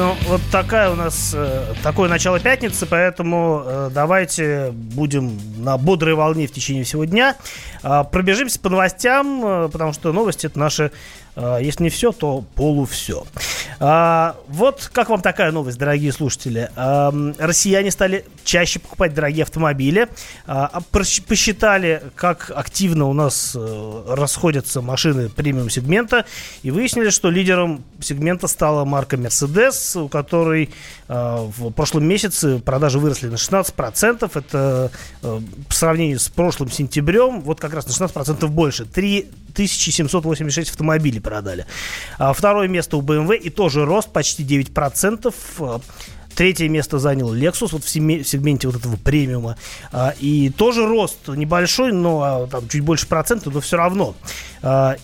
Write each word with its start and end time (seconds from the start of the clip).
Ну, 0.00 0.16
вот 0.28 0.40
такая 0.50 0.90
у 0.90 0.94
нас, 0.94 1.32
э, 1.36 1.74
такое 1.82 2.08
начало 2.08 2.40
пятницы, 2.40 2.86
поэтому 2.86 3.62
э, 3.66 3.90
давайте 3.92 4.70
будем 4.72 5.38
на 5.62 5.76
бодрой 5.76 6.14
волне 6.14 6.46
в 6.46 6.52
течение 6.52 6.84
всего 6.84 7.04
дня. 7.04 7.36
Э, 7.82 8.02
пробежимся 8.10 8.58
по 8.60 8.70
новостям, 8.70 9.44
э, 9.44 9.68
потому 9.70 9.92
что 9.92 10.14
новости 10.14 10.46
это 10.46 10.58
наши 10.58 10.84
а, 10.84 11.29
а, 11.36 11.58
если 11.58 11.84
не 11.84 11.90
все, 11.90 12.12
то 12.12 12.44
полувсе. 12.54 13.22
А, 13.78 14.36
вот 14.48 14.90
как 14.92 15.08
вам 15.08 15.22
такая 15.22 15.52
новость, 15.52 15.78
дорогие 15.78 16.12
слушатели. 16.12 16.70
А, 16.76 17.12
россияне 17.38 17.90
стали 17.90 18.24
чаще 18.44 18.78
покупать 18.78 19.14
дорогие 19.14 19.44
автомобили. 19.44 20.08
А, 20.46 20.70
а 20.72 20.80
посчитали, 20.80 22.02
как 22.14 22.50
активно 22.54 23.06
у 23.06 23.12
нас 23.12 23.56
э, 23.58 24.04
расходятся 24.08 24.82
машины 24.82 25.28
премиум-сегмента. 25.28 26.26
И 26.62 26.70
выяснили, 26.70 27.10
что 27.10 27.30
лидером 27.30 27.84
сегмента 28.00 28.46
стала 28.46 28.84
марка 28.84 29.16
Mercedes, 29.16 30.00
у 30.00 30.08
которой 30.08 30.70
а, 31.08 31.50
в 31.56 31.70
прошлом 31.70 32.04
месяце 32.04 32.58
продажи 32.58 32.98
выросли 32.98 33.28
на 33.28 33.36
16%. 33.36 34.30
Это 34.34 34.90
э, 35.22 35.40
по 35.68 35.74
сравнению 35.74 36.18
с 36.18 36.28
прошлым 36.28 36.70
сентябрем, 36.70 37.40
вот 37.40 37.60
как 37.60 37.72
раз 37.72 37.86
на 37.86 38.04
16% 38.04 38.46
больше. 38.48 38.84
3 38.84 39.26
1786 39.50 40.70
автомобилей 40.70 41.20
продали. 41.20 41.66
А, 42.18 42.32
второе 42.32 42.68
место 42.68 42.96
у 42.96 43.02
BMW 43.02 43.36
и 43.36 43.50
тоже 43.50 43.84
рост 43.84 44.12
почти 44.12 44.44
9%. 44.44 45.34
А, 45.60 45.80
третье 46.34 46.68
место 46.68 46.98
занял 46.98 47.34
Lexus 47.34 47.68
вот 47.72 47.84
в, 47.84 47.88
семи, 47.88 48.22
в 48.22 48.28
сегменте 48.28 48.68
вот 48.68 48.76
этого 48.76 48.96
премиума. 48.96 49.56
А, 49.92 50.14
и 50.18 50.50
тоже 50.50 50.86
рост 50.86 51.28
небольшой, 51.28 51.92
но 51.92 52.22
а, 52.22 52.46
там 52.46 52.68
чуть 52.68 52.82
больше 52.82 53.06
процента, 53.06 53.50
но 53.50 53.60
все 53.60 53.76
равно. 53.76 54.14
А, 54.62 54.96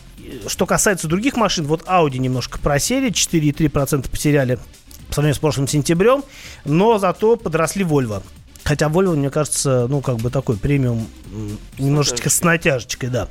что 0.46 0.66
касается 0.66 1.08
других 1.08 1.36
машин, 1.36 1.66
вот 1.66 1.82
Audi 1.82 2.18
немножко 2.18 2.58
просели, 2.58 3.10
4,3% 3.10 4.10
потеряли 4.10 4.58
по 5.08 5.14
сравнению 5.14 5.36
с 5.36 5.38
прошлым 5.38 5.68
сентябрем, 5.68 6.24
но 6.64 6.98
зато 6.98 7.36
подросли 7.36 7.84
Volvo. 7.84 8.22
Хотя 8.66 8.86
Volvo, 8.86 9.14
мне 9.14 9.30
кажется, 9.30 9.86
ну, 9.88 10.00
как 10.00 10.16
бы 10.16 10.28
такой 10.28 10.56
премиум 10.56 11.06
немножечко 11.78 12.30
с 12.30 12.42
натяжечкой, 12.42 13.10
да. 13.10 13.28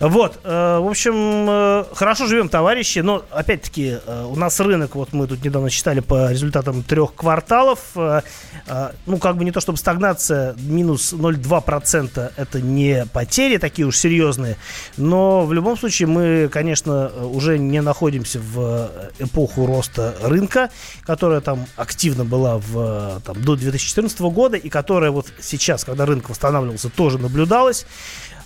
Вот, 0.00 0.38
э, 0.44 0.78
в 0.78 0.86
общем, 0.86 1.46
э, 1.48 1.84
хорошо 1.94 2.26
живем, 2.26 2.48
товарищи, 2.48 3.00
но, 3.00 3.24
опять-таки, 3.30 3.98
э, 4.04 4.24
у 4.24 4.36
нас 4.36 4.60
рынок, 4.60 4.94
вот 4.94 5.12
мы 5.12 5.26
тут 5.26 5.44
недавно 5.44 5.70
читали 5.70 6.00
по 6.00 6.30
результатам 6.30 6.82
трех 6.82 7.14
кварталов, 7.14 7.80
э, 7.96 8.20
э, 8.66 8.90
ну, 9.06 9.18
как 9.18 9.36
бы 9.36 9.44
не 9.44 9.50
то 9.50 9.60
чтобы 9.60 9.78
стагнация, 9.78 10.54
минус 10.58 11.12
0,2% 11.12 12.32
это 12.36 12.60
не 12.60 13.06
потери 13.12 13.56
такие 13.56 13.86
уж 13.88 13.96
серьезные, 13.96 14.56
но 14.96 15.44
в 15.46 15.52
любом 15.52 15.78
случае 15.78 16.08
мы, 16.08 16.48
конечно, 16.52 17.10
уже 17.24 17.58
не 17.58 17.80
находимся 17.80 18.40
в 18.40 18.90
эпоху 19.18 19.66
роста 19.66 20.14
рынка, 20.22 20.70
которая 21.02 21.40
там 21.40 21.66
активно 21.76 22.24
была 22.24 22.58
в, 22.58 23.20
там, 23.24 23.42
до 23.42 23.56
2014 23.56 24.20
года 24.20 24.56
и 24.68 24.70
которая 24.70 25.10
вот 25.10 25.26
сейчас, 25.40 25.84
когда 25.84 26.04
рынок 26.04 26.28
восстанавливался, 26.28 26.90
тоже 26.90 27.18
наблюдалась. 27.18 27.86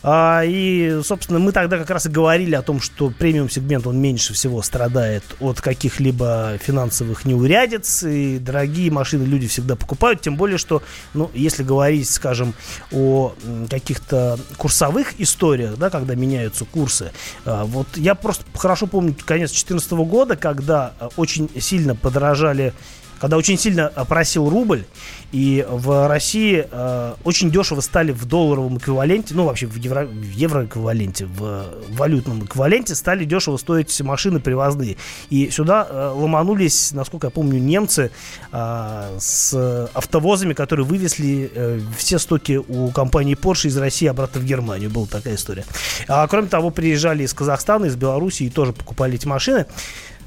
А, 0.05 0.43
и, 0.45 1.01
собственно, 1.05 1.39
мы 1.39 1.53
тогда 1.53 1.79
как 1.79 1.91
раз 1.91 2.07
и 2.07 2.09
говорили 2.09 2.55
о 2.55 2.63
том, 2.63 2.81
что 2.81 3.11
премиум 3.11 3.51
сегмент, 3.51 3.87
он 3.87 4.01
меньше 4.01 4.35
всего 4.35 4.63
страдает 4.63 5.23
от 5.41 5.61
каких-либо 5.61 6.59
финансовых 6.61 7.25
неурядиц, 7.25 8.05
и 8.05 8.39
дорогие 8.39 8.91
машины 8.91 9.25
люди 9.25 9.47
всегда 9.49 9.77
покупают, 9.77 10.21
тем 10.21 10.37
более, 10.37 10.59
что, 10.59 10.83
ну, 11.15 11.31
если 11.35 11.63
говорить, 11.63 12.09
скажем, 12.09 12.55
о 12.93 13.35
каких-то 13.69 14.39
курсовых 14.57 15.21
историях, 15.21 15.77
да, 15.77 15.91
когда 15.91 16.15
меняются 16.15 16.65
курсы, 16.65 17.13
а, 17.45 17.65
вот 17.65 17.87
я 17.97 18.15
просто 18.15 18.45
хорошо 18.57 18.87
помню 18.87 19.15
конец 19.25 19.51
2014 19.51 19.93
года, 19.93 20.37
когда 20.37 20.95
а, 20.99 21.11
очень 21.17 21.49
сильно 21.61 21.95
подорожали 21.95 22.73
когда 23.23 23.37
очень 23.37 23.57
сильно 23.57 23.89
просил 24.09 24.51
рубль, 24.51 24.85
и 25.33 25.67
в 25.67 26.09
России 26.09 26.67
э, 26.71 27.15
очень 27.25 27.51
дешево 27.51 27.81
стали 27.81 28.13
в 28.13 28.27
долларовом 28.27 28.77
эквиваленте, 28.77 29.35
ну 29.35 29.47
вообще 29.47 29.67
в, 29.67 29.77
евро, 29.77 30.05
в 30.05 30.33
евроэквиваленте, 30.33 31.25
в 31.25 31.65
валютном 31.91 32.45
эквиваленте 32.45 32.95
стали 32.95 33.25
дешево 33.25 33.57
стоить 33.57 33.99
машины 34.03 34.41
привозные. 34.41 34.99
И 35.31 35.49
сюда 35.51 35.87
э, 35.89 36.13
ломанулись, 36.15 36.93
насколько 36.93 37.29
я 37.29 37.31
помню, 37.31 37.59
немцы 37.59 38.11
э, 38.53 39.17
с 39.19 39.89
автовозами, 39.95 40.53
которые 40.53 40.85
вывезли 40.85 41.51
э, 41.55 41.81
все 41.97 42.19
стоки 42.19 42.61
у 42.69 42.91
компании 42.91 43.35
Porsche 43.35 43.69
из 43.69 43.77
России 43.79 44.07
обратно 44.07 44.41
в 44.41 44.45
Германию. 44.45 44.91
Была 44.91 45.07
такая 45.07 45.37
история. 45.37 45.65
А 46.09 46.27
кроме 46.29 46.49
того, 46.49 46.69
приезжали 46.71 47.23
из 47.25 47.33
Казахстана, 47.33 47.87
из 47.87 47.97
Белоруссии 47.97 48.47
и 48.47 48.51
тоже 48.51 48.75
покупали 48.75 49.15
эти 49.15 49.27
машины. 49.27 49.67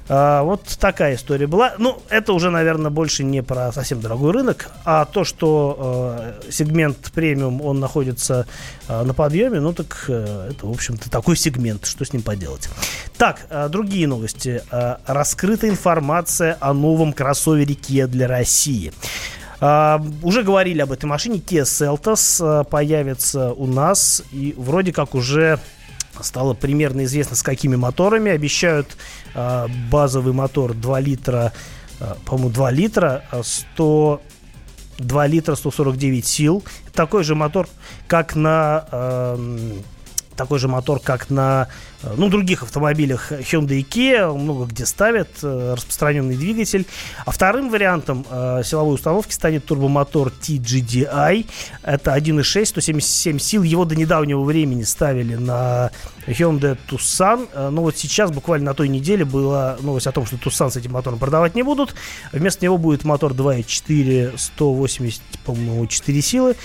А, 0.08 0.44
вот 0.44 0.64
такая 0.80 1.16
история 1.16 1.48
была. 1.48 1.74
Ну, 1.78 2.02
это 2.10 2.34
уже, 2.34 2.50
наверное, 2.50 2.92
больше 2.92 3.24
не 3.24 3.42
про 3.42 3.72
совсем 3.72 4.02
дорогой 4.02 4.32
рынок, 4.32 4.70
а 4.84 5.06
то, 5.06 5.24
что 5.24 6.18
э, 6.18 6.52
сегмент 6.52 7.12
премиум, 7.12 7.62
он 7.62 7.80
находится 7.80 8.46
э, 8.88 9.04
на 9.04 9.14
подъеме, 9.14 9.60
ну 9.60 9.74
так 9.74 10.06
э, 10.08 10.52
это, 10.52 10.68
в 10.68 10.72
общем-то, 10.72 11.10
такой 11.10 11.36
сегмент, 11.36 11.86
что 11.86 12.06
с 12.06 12.14
ним 12.14 12.22
поделать. 12.22 12.70
Так, 13.18 13.48
э, 13.50 13.68
другие 13.70 14.08
новости. 14.08 14.62
Э, 14.72 14.98
раскрыта 15.08 15.68
информация 15.68 16.58
о 16.60 16.74
новом 16.74 17.12
кроссовере 17.12 17.74
Kia 17.74 18.08
для 18.08 18.28
России. 18.28 18.94
Uh, 19.62 20.04
уже 20.22 20.44
говорили 20.44 20.82
об 20.82 20.92
этой 20.92 21.06
машине. 21.06 21.40
Kia 21.40 21.64
Seltos 21.64 22.42
uh, 22.42 22.66
появится 22.66 23.54
у 23.54 23.66
нас. 23.66 24.22
И 24.34 24.54
вроде 24.58 24.92
как 24.92 25.16
уже 25.16 25.60
стало 26.20 26.54
примерно 26.54 27.06
известно, 27.06 27.38
с 27.38 27.42
какими 27.42 27.78
моторами. 27.78 28.32
Обещают 28.32 28.98
э, 29.36 29.68
базовый 29.92 30.34
мотор 30.34 30.74
2 30.74 31.00
литра, 31.00 31.54
э, 32.00 32.16
по-моему, 32.26 32.50
2 32.50 32.72
литра, 32.72 33.24
100, 33.42 34.22
а 34.98 35.02
2 35.04 35.28
литра 35.28 35.56
149 35.56 36.26
сил. 36.26 36.64
Такой 36.94 37.24
же 37.24 37.36
мотор, 37.36 37.68
как 38.08 38.36
на... 38.36 38.88
Э, 38.92 39.38
такой 40.36 40.60
же 40.60 40.68
мотор, 40.68 41.00
как 41.00 41.30
на 41.30 41.68
Э, 42.06 42.14
ну, 42.18 42.30
других 42.30 42.64
автомобилях 42.64 43.32
Hyundai 43.32 43.80
и 43.80 43.84
Kia, 43.84 44.34
много 44.38 44.66
где 44.66 44.86
ставят 44.86 45.30
э, 45.42 45.74
распространенный 45.76 46.36
двигатель. 46.36 46.86
А 47.26 47.32
вторым 47.32 47.70
вариантом 47.70 48.26
э, 48.30 48.62
силовой 48.64 48.96
установки 48.96 49.34
станет 49.34 49.66
турбомотор 49.66 50.30
TGDI. 50.30 51.48
Это 51.84 52.16
1.6, 52.16 52.66
177 52.66 53.40
сил. 53.40 53.64
Его 53.64 53.86
до 53.86 53.96
недавнего 53.96 54.44
времени 54.44 54.84
ставили 54.84 55.36
на 55.36 55.92
Hyundai 56.28 56.78
Tucson. 56.88 57.50
Э, 57.54 57.70
но 57.70 57.82
вот 57.82 57.98
сейчас, 57.98 58.32
буквально 58.32 58.66
на 58.66 58.74
той 58.74 58.88
неделе, 58.88 59.26
была 59.26 59.78
новость 59.82 60.08
о 60.08 60.12
том, 60.12 60.26
что 60.26 60.36
Tucson 60.36 60.70
с 60.70 60.78
этим 60.78 60.92
мотором 60.92 61.20
продавать 61.20 61.56
не 61.56 61.64
будут. 61.64 61.96
Вместо 62.32 62.64
него 62.64 62.78
будет 62.78 63.04
мотор 63.04 63.34
2.4, 63.34 64.38
180, 64.38 65.22
по-моему, 65.46 65.88
4 65.88 66.22
силы. 66.22 66.56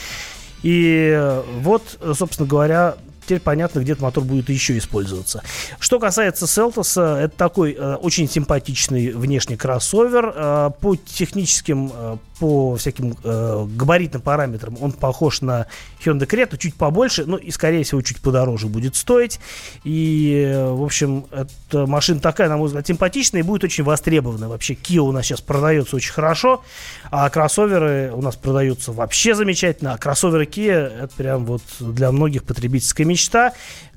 И 0.62 1.40
вот, 1.62 1.98
собственно 2.14 2.46
говоря, 2.46 2.96
теперь 3.30 3.40
понятно, 3.40 3.78
где 3.78 3.92
этот 3.92 4.02
мотор 4.02 4.24
будет 4.24 4.48
еще 4.48 4.76
использоваться. 4.76 5.42
Что 5.78 6.00
касается 6.00 6.48
Селтоса, 6.48 7.16
это 7.16 7.36
такой 7.36 7.76
э, 7.78 7.94
очень 7.94 8.28
симпатичный 8.28 9.12
внешний 9.12 9.56
кроссовер. 9.56 10.32
Э, 10.34 10.70
по 10.80 10.96
техническим 10.96 11.92
э, 11.94 12.16
по 12.40 12.74
всяким 12.76 13.14
э, 13.22 13.66
габаритным 13.76 14.22
параметрам 14.22 14.74
он 14.80 14.92
похож 14.92 15.42
на 15.42 15.66
Hyundai 16.02 16.26
Creta, 16.26 16.56
чуть 16.56 16.74
побольше, 16.74 17.24
ну 17.26 17.36
и, 17.36 17.50
скорее 17.50 17.84
всего, 17.84 18.00
чуть 18.00 18.20
подороже 18.22 18.66
будет 18.66 18.96
стоить. 18.96 19.38
И, 19.84 20.46
э, 20.48 20.70
в 20.72 20.82
общем, 20.82 21.26
эта 21.30 21.86
машина 21.86 22.18
такая, 22.18 22.48
на 22.48 22.56
мой 22.56 22.68
взгляд, 22.68 22.86
симпатичная 22.86 23.42
и 23.42 23.44
будет 23.44 23.64
очень 23.64 23.84
востребована. 23.84 24.48
Вообще, 24.48 24.72
Kia 24.72 25.00
у 25.00 25.12
нас 25.12 25.26
сейчас 25.26 25.42
продается 25.42 25.96
очень 25.96 26.12
хорошо, 26.12 26.64
а 27.10 27.28
кроссоверы 27.28 28.10
у 28.14 28.22
нас 28.22 28.36
продаются 28.36 28.92
вообще 28.92 29.34
замечательно. 29.34 29.92
А 29.92 29.98
кроссоверы 29.98 30.46
Kia 30.46 31.04
это 31.04 31.14
прям 31.14 31.44
вот 31.44 31.62
для 31.78 32.10
многих 32.10 32.44
потребительская 32.44 33.06
мечта. 33.06 33.19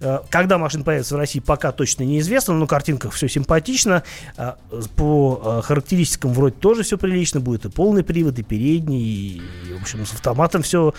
Э, 0.03 0.19
когда 0.29 0.57
машина 0.57 0.83
появится 0.83 1.15
в 1.15 1.17
России, 1.17 1.39
пока 1.39 1.71
точно 1.71 2.03
неизвестно, 2.03 2.53
но 2.53 2.61
на 2.61 2.67
картинках 2.67 3.13
все 3.13 3.29
симпатично. 3.29 4.03
Э, 4.37 4.53
по 4.95 5.61
характеристикам 5.63 6.33
вроде 6.33 6.55
тоже 6.55 6.83
все 6.83 6.97
прилично, 6.97 7.39
будет 7.39 7.65
и 7.65 7.69
полный 7.69 8.03
привод, 8.03 8.37
и 8.39 8.43
передний, 8.43 9.01
и, 9.01 9.41
в 9.77 9.81
общем, 9.81 10.05
с 10.05 10.13
автоматом 10.13 10.61
все. 10.61 10.93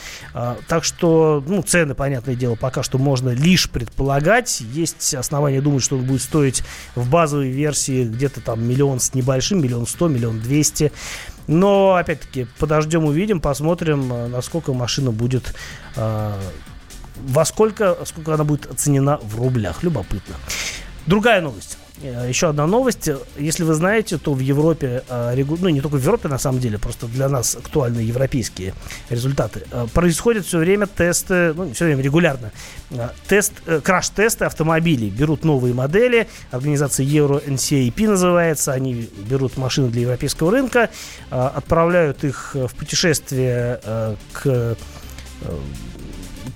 Так 0.68 0.84
что, 0.84 1.44
ну, 1.46 1.62
цены, 1.62 1.94
понятное 1.94 2.34
дело, 2.34 2.54
пока 2.54 2.82
что 2.82 2.98
можно 2.98 3.30
лишь 3.30 3.68
предполагать. 3.70 4.60
Есть 4.60 5.14
основания 5.14 5.60
думать, 5.60 5.82
что 5.82 5.96
он 5.96 6.04
будет 6.04 6.22
стоить 6.22 6.62
в 6.94 7.08
базовой 7.08 7.50
версии 7.50 8.04
где-то 8.04 8.40
там 8.40 8.66
миллион 8.66 9.00
с 9.00 9.14
небольшим, 9.14 9.62
миллион 9.62 9.86
сто, 9.86 10.08
миллион 10.08 10.40
двести. 10.40 10.92
Но, 11.46 11.94
опять-таки, 11.94 12.46
подождем, 12.58 13.04
увидим, 13.04 13.40
посмотрим, 13.40 14.30
насколько 14.30 14.72
машина 14.72 15.10
будет... 15.10 15.54
Во 17.16 17.44
сколько, 17.44 17.96
сколько 18.04 18.34
она 18.34 18.44
будет 18.44 18.70
оценена 18.70 19.18
в 19.22 19.36
рублях. 19.36 19.82
Любопытно. 19.82 20.34
Другая 21.06 21.40
новость. 21.40 21.78
э, 22.02 22.28
еще 22.28 22.48
одна 22.48 22.66
новость. 22.66 23.08
Если 23.36 23.62
вы 23.62 23.74
знаете, 23.74 24.18
то 24.18 24.32
в 24.34 24.40
Европе, 24.40 25.04
э, 25.08 25.44
ну 25.60 25.68
не 25.68 25.80
только 25.80 25.96
в 25.96 26.02
Европе 26.02 26.28
на 26.28 26.38
самом 26.38 26.58
деле, 26.58 26.78
просто 26.78 27.06
для 27.06 27.28
нас 27.28 27.54
актуальны 27.56 28.00
европейские 28.00 28.74
результаты. 29.10 29.62
Происходят 29.92 30.44
все 30.44 30.58
время 30.58 30.86
тесты, 30.86 31.52
ну 31.54 31.72
все 31.72 31.84
время 31.84 32.02
регулярно, 32.02 32.52
тест, 33.28 33.52
краш-тесты 33.82 34.44
автомобилей. 34.44 35.10
Берут 35.10 35.44
новые 35.44 35.74
модели, 35.74 36.26
организация 36.50 37.06
Euro 37.06 37.44
NCAP 37.46 38.08
называется, 38.08 38.72
они 38.72 39.08
берут 39.28 39.56
машины 39.56 39.88
для 39.88 40.02
европейского 40.02 40.50
рынка, 40.50 40.90
отправляют 41.30 42.24
их 42.24 42.54
в 42.54 42.74
путешествие 42.74 43.80
к 44.32 44.76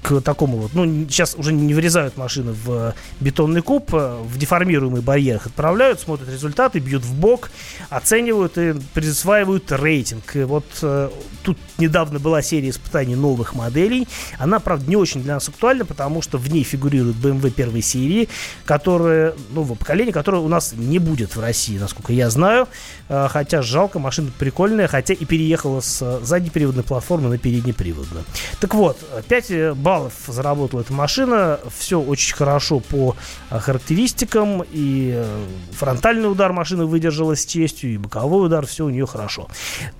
к 0.03 0.21
такому 0.21 0.59
вот, 0.59 0.75
ну, 0.75 0.87
сейчас 1.09 1.35
уже 1.35 1.53
не 1.53 1.75
вырезают 1.75 2.17
машины 2.17 2.53
в 2.53 2.95
бетонный 3.21 3.63
куб, 3.63 3.93
э, 3.93 4.19
в 4.23 4.39
деформируемый 4.39 5.01
барьер 5.01 5.37
их 5.37 5.47
отправляют, 5.47 6.01
смотрят 6.01 6.29
результаты, 6.29 6.79
бьют 6.79 7.05
в 7.05 7.15
бок, 7.15 7.51
оценивают 7.91 8.59
и 8.59 8.75
присваивают 8.95 9.71
рейтинг. 9.73 10.37
И 10.37 10.45
вот 10.45 10.65
э, 10.83 11.11
тут 11.43 11.59
недавно 11.79 12.19
была 12.19 12.43
серия 12.43 12.71
испытаний 12.71 13.17
новых 13.17 13.55
моделей. 13.55 14.07
Она, 14.39 14.61
правда, 14.61 14.89
не 14.89 14.97
очень 14.97 15.23
для 15.23 15.35
нас 15.35 15.49
актуальна, 15.49 15.85
потому 15.85 16.23
что 16.23 16.39
в 16.39 16.51
ней 16.51 16.63
фигурирует 16.63 17.17
BMW 17.17 17.51
первой 17.51 17.83
серии, 17.83 18.29
которая, 18.65 19.35
нового 19.51 19.75
поколения, 19.75 20.13
которое 20.13 20.43
у 20.43 20.49
нас 20.49 20.75
не 20.77 20.99
будет 20.99 21.37
в 21.37 21.41
России, 21.41 21.79
насколько 21.79 22.13
я 22.13 22.31
знаю. 22.31 22.69
Э, 23.09 23.29
хотя 23.31 23.63
жалко, 23.63 23.99
машина 23.99 24.31
прикольная, 24.39 24.89
хотя 24.89 25.15
и 25.15 25.25
переехала 25.25 25.81
с 25.81 26.21
заднеприводной 26.23 26.85
платформы 26.85 27.29
на 27.29 27.39
переднеприводную. 27.39 28.25
Так 28.61 28.75
вот, 28.75 28.99
5 29.29 29.75
баллов 29.89 30.13
заработала 30.27 30.83
эта 30.83 30.93
машина. 30.93 31.61
Все 31.79 31.99
очень 31.99 32.35
хорошо 32.35 32.79
по 32.79 33.17
а, 33.49 33.59
характеристикам. 33.59 34.63
И 34.71 35.13
э, 35.15 35.47
фронтальный 35.73 36.31
удар 36.31 36.53
машины 36.53 36.85
выдержала 36.85 37.35
с 37.35 37.47
честью, 37.47 37.95
и 37.95 37.97
боковой 37.97 38.49
удар, 38.49 38.67
все 38.67 38.85
у 38.85 38.91
нее 38.91 39.07
хорошо. 39.07 39.49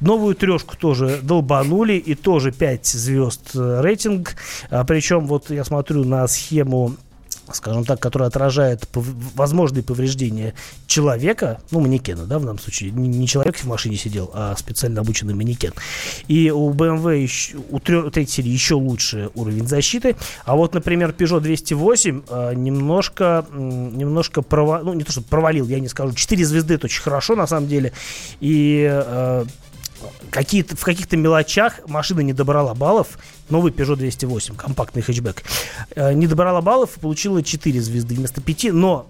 Новую 0.01 0.35
трешку 0.35 0.77
тоже 0.77 1.21
долбанули, 1.23 1.95
и 1.95 2.15
тоже 2.15 2.53
5 2.53 2.85
звезд 2.85 3.51
э, 3.55 3.81
рейтинг. 3.81 4.37
А, 4.69 4.85
причем 4.85 5.27
вот 5.27 5.49
я 5.49 5.65
смотрю 5.65 6.05
на 6.05 6.29
схему 6.29 6.97
скажем 7.53 7.85
так, 7.85 8.01
которая 8.01 8.29
отражает 8.29 8.89
возможные 8.93 9.83
повреждения 9.83 10.55
человека, 10.87 11.61
ну, 11.71 11.81
манекена, 11.81 12.25
да, 12.25 12.39
в 12.39 12.43
данном 12.43 12.59
случае, 12.59 12.91
не 12.91 13.27
человек 13.27 13.57
в 13.57 13.65
машине 13.65 13.97
сидел, 13.97 14.31
а 14.35 14.55
специально 14.57 15.01
обученный 15.01 15.35
манекен. 15.35 15.73
И 16.27 16.51
у 16.51 16.71
BMW, 16.73 17.23
еще, 17.23 17.57
у 17.71 17.79
третьей 17.79 18.27
серии 18.27 18.51
еще 18.51 18.75
лучше 18.75 19.31
уровень 19.35 19.67
защиты, 19.67 20.17
а 20.45 20.57
вот, 20.57 20.75
например, 20.75 21.15
Peugeot 21.17 21.41
208 21.41 22.23
э, 22.29 22.55
немножко, 22.55 23.47
немножко 23.53 24.43
провалил, 24.43 24.87
ну, 24.87 24.93
не 24.95 25.05
то, 25.05 25.13
что 25.13 25.23
провалил, 25.23 25.67
я 25.69 25.81
не 25.81 25.89
скажу, 25.89 26.13
4 26.15 26.45
звезды, 26.45 26.75
это 26.75 26.87
очень 26.87 27.03
хорошо, 27.03 27.37
на 27.37 27.47
самом 27.47 27.69
деле, 27.69 27.93
и 28.41 28.89
э, 28.91 29.45
какие-то, 30.31 30.77
в 30.77 30.85
каких-то 30.85 31.17
мелочах 31.17 31.81
машина 31.87 32.21
не 32.21 32.33
добрала 32.33 32.75
баллов. 32.75 33.19
Новый 33.51 33.73
Peugeot 33.73 33.97
208, 33.97 34.55
компактный 34.57 35.03
хэтчбэк. 35.03 35.43
Э, 35.97 36.13
не 36.13 36.27
добрала 36.27 36.61
баллов, 36.61 36.91
получила 37.01 37.43
4 37.43 37.81
звезды 37.81 38.15
вместо 38.15 38.41
5, 38.41 38.73
но 38.73 39.09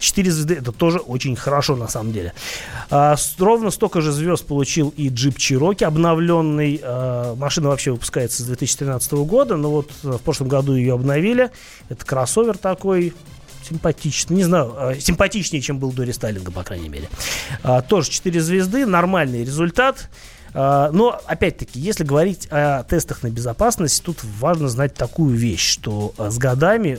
4 0.00 0.30
звезды 0.30 0.54
это 0.54 0.72
тоже 0.72 0.98
очень 0.98 1.36
хорошо 1.36 1.76
на 1.76 1.88
самом 1.88 2.12
деле. 2.12 2.32
А, 2.90 3.16
ровно 3.38 3.70
столько 3.70 4.00
же 4.00 4.12
звезд 4.12 4.46
получил 4.46 4.92
и 4.96 5.08
Jeep 5.08 5.36
Cherokee 5.36 5.84
обновленный. 5.84 6.80
А, 6.82 7.34
машина 7.36 7.68
вообще 7.68 7.92
выпускается 7.92 8.42
с 8.42 8.46
2013 8.46 9.12
года, 9.12 9.56
но 9.56 9.70
вот 9.70 9.90
в 10.02 10.18
прошлом 10.18 10.48
году 10.48 10.74
ее 10.74 10.94
обновили. 10.94 11.50
Это 11.88 12.04
кроссовер 12.04 12.56
такой, 12.56 13.12
симпатичный, 13.70 14.36
не 14.36 14.44
знаю, 14.44 14.74
а, 14.76 14.94
симпатичнее, 14.98 15.62
чем 15.62 15.78
был 15.78 15.92
до 15.92 16.02
рестайлинга, 16.02 16.50
по 16.50 16.62
крайней 16.64 16.88
мере. 16.88 17.08
А, 17.62 17.82
тоже 17.82 18.10
4 18.10 18.40
звезды, 18.40 18.84
нормальный 18.84 19.44
результат. 19.44 20.08
А, 20.52 20.90
но, 20.92 21.20
опять-таки, 21.26 21.78
если 21.78 22.02
говорить 22.02 22.48
о 22.50 22.82
тестах 22.82 23.22
на 23.22 23.30
безопасность, 23.30 24.02
тут 24.02 24.18
важно 24.40 24.68
знать 24.68 24.94
такую 24.94 25.36
вещь, 25.36 25.66
что 25.66 26.12
с 26.18 26.38
годами 26.38 26.98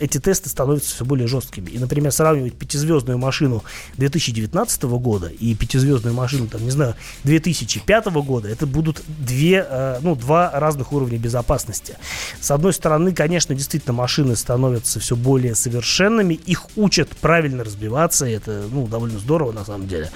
эти 0.00 0.18
тесты 0.18 0.48
становятся 0.48 0.94
все 0.94 1.04
более 1.04 1.28
жесткими. 1.28 1.70
И, 1.70 1.78
например, 1.78 2.10
сравнивать 2.10 2.54
пятизвездную 2.54 3.18
машину 3.18 3.62
2019 3.98 4.82
года 4.84 5.28
и 5.28 5.54
пятизвездную 5.54 6.14
машину, 6.14 6.46
там, 6.48 6.64
не 6.64 6.70
знаю, 6.70 6.94
2005 7.24 8.06
года, 8.06 8.48
это 8.48 8.66
будут 8.66 9.02
две, 9.06 9.66
э, 9.68 9.98
ну, 10.00 10.14
два 10.16 10.50
разных 10.52 10.92
уровня 10.92 11.18
безопасности. 11.18 11.96
С 12.40 12.50
одной 12.50 12.72
стороны, 12.72 13.12
конечно, 13.12 13.54
действительно 13.54 13.92
машины 13.92 14.36
становятся 14.36 15.00
все 15.00 15.16
более 15.16 15.54
совершенными, 15.54 16.34
их 16.34 16.66
учат 16.76 17.10
правильно 17.20 17.62
разбиваться, 17.62 18.26
и 18.26 18.32
это, 18.32 18.64
ну, 18.72 18.86
довольно 18.86 19.18
здорово 19.18 19.52
на 19.52 19.64
самом 19.66 19.86
деле. 19.86 20.10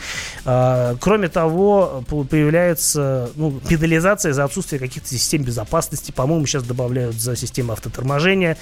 А, 0.46 0.96
кроме 0.98 1.28
того, 1.28 2.02
появляется, 2.08 3.30
ну, 3.36 3.60
педализация 3.68 4.32
за 4.32 4.44
отсутствие 4.44 4.80
каких-то 4.80 5.08
систем 5.10 5.42
безопасности, 5.42 6.10
по-моему, 6.10 6.46
сейчас 6.46 6.62
добавляют 6.64 7.16
за 7.16 7.36
систему 7.36 7.72
автоторможения, 7.72 8.56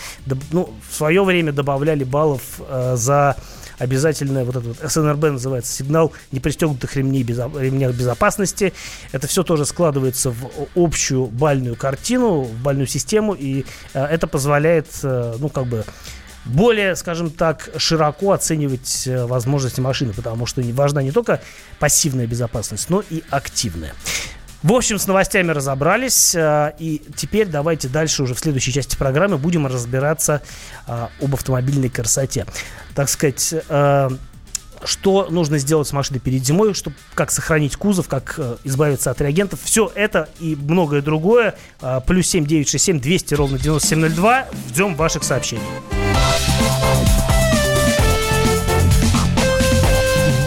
ну, 0.50 0.74
в 0.90 0.94
свое 0.94 1.11
свое 1.12 1.24
время 1.24 1.52
добавляли 1.52 2.04
баллов 2.04 2.40
э, 2.66 2.94
за 2.96 3.36
обязательно 3.78 4.44
вот 4.44 4.56
этот 4.56 4.80
вот 4.80 4.90
СНРБ 4.90 5.32
называется 5.32 5.70
сигнал 5.70 6.12
непристегнутых 6.30 6.96
ремней 6.96 7.22
безо, 7.22 7.50
ремнях 7.54 7.94
безопасности. 7.94 8.72
Это 9.12 9.26
все 9.26 9.42
тоже 9.42 9.66
складывается 9.66 10.30
в 10.30 10.68
общую 10.74 11.26
бальную 11.26 11.76
картину, 11.76 12.42
в 12.42 12.62
бальную 12.62 12.86
систему, 12.86 13.34
и 13.34 13.66
э, 13.92 14.02
это 14.02 14.26
позволяет, 14.26 14.86
э, 15.02 15.34
ну, 15.38 15.50
как 15.50 15.66
бы 15.66 15.84
более, 16.46 16.96
скажем 16.96 17.30
так, 17.30 17.68
широко 17.76 18.32
оценивать 18.32 19.06
э, 19.06 19.26
возможности 19.26 19.82
машины, 19.82 20.14
потому 20.14 20.46
что 20.46 20.62
важна 20.72 21.02
не 21.02 21.10
только 21.10 21.42
пассивная 21.78 22.26
безопасность, 22.26 22.88
но 22.88 23.02
и 23.10 23.22
активная. 23.28 23.92
В 24.62 24.72
общем, 24.72 24.98
с 24.98 25.06
новостями 25.06 25.50
разобрались. 25.50 26.34
Э, 26.34 26.74
и 26.78 27.02
теперь 27.16 27.48
давайте 27.48 27.88
дальше 27.88 28.22
уже 28.22 28.34
в 28.34 28.38
следующей 28.38 28.72
части 28.72 28.96
программы 28.96 29.36
будем 29.36 29.66
разбираться 29.66 30.42
э, 30.86 31.08
об 31.20 31.34
автомобильной 31.34 31.88
красоте. 31.88 32.46
Так 32.94 33.08
сказать, 33.08 33.52
э, 33.68 34.08
что 34.84 35.26
нужно 35.30 35.58
сделать 35.58 35.88
с 35.88 35.92
машиной 35.92 36.20
перед 36.20 36.44
зимой, 36.44 36.74
чтобы, 36.74 36.96
как 37.14 37.30
сохранить 37.30 37.76
кузов, 37.76 38.08
как 38.08 38.38
избавиться 38.64 39.10
от 39.10 39.20
реагентов. 39.20 39.60
Все 39.62 39.90
это 39.94 40.28
и 40.40 40.56
многое 40.56 41.02
другое. 41.02 41.54
Плюс 42.06 42.26
7 42.26 42.46
967 42.46 43.00
200 43.00 43.34
ровно 43.34 43.58
9702. 43.58 44.48
Ждем 44.70 44.96
ваших 44.96 45.22
сообщений. 45.22 45.62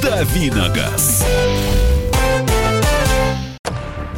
Давиногаз. 0.01 1.23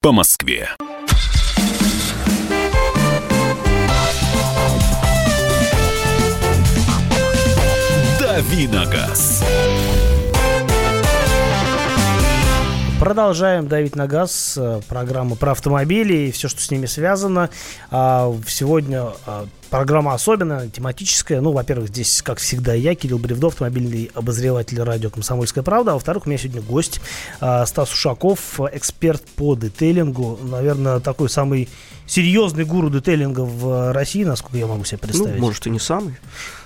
по 0.00 0.12
Москве. 0.12 0.68
Давиногаз. 8.20 9.42
Продолжаем 13.00 13.66
давить 13.66 13.96
на 13.96 14.06
газ. 14.06 14.56
Э, 14.56 14.80
программа 14.88 15.34
про 15.34 15.52
автомобили 15.52 16.28
и 16.28 16.30
все, 16.30 16.48
что 16.48 16.60
с 16.60 16.70
ними 16.70 16.86
связано. 16.86 17.50
А, 17.90 18.32
сегодня 18.46 19.12
а, 19.26 19.46
Программа 19.70 20.14
особенная, 20.14 20.68
тематическая. 20.68 21.42
Ну, 21.42 21.52
во-первых, 21.52 21.88
здесь, 21.88 22.22
как 22.22 22.38
всегда, 22.38 22.72
я, 22.72 22.94
Кирилл 22.94 23.18
Бревдов, 23.18 23.52
автомобильный 23.52 24.10
обозреватель 24.14 24.80
радио 24.82 25.10
«Комсомольская 25.10 25.62
правда». 25.62 25.90
А 25.90 25.94
во-вторых, 25.94 26.24
у 26.24 26.30
меня 26.30 26.38
сегодня 26.38 26.62
гость 26.62 27.02
э, 27.42 27.66
Стас 27.66 27.92
Ушаков, 27.92 28.60
эксперт 28.72 29.22
по 29.36 29.54
детейлингу. 29.54 30.38
Наверное, 30.42 31.00
такой 31.00 31.28
самый 31.28 31.68
серьезный 32.06 32.64
гуру 32.64 32.88
детейлинга 32.88 33.42
в 33.42 33.92
России, 33.92 34.24
насколько 34.24 34.56
я 34.56 34.66
могу 34.66 34.84
себе 34.84 34.98
представить. 34.98 35.34
Ну, 35.38 35.40
может, 35.46 35.66
и 35.66 35.70
не 35.70 35.78
самый, 35.78 36.16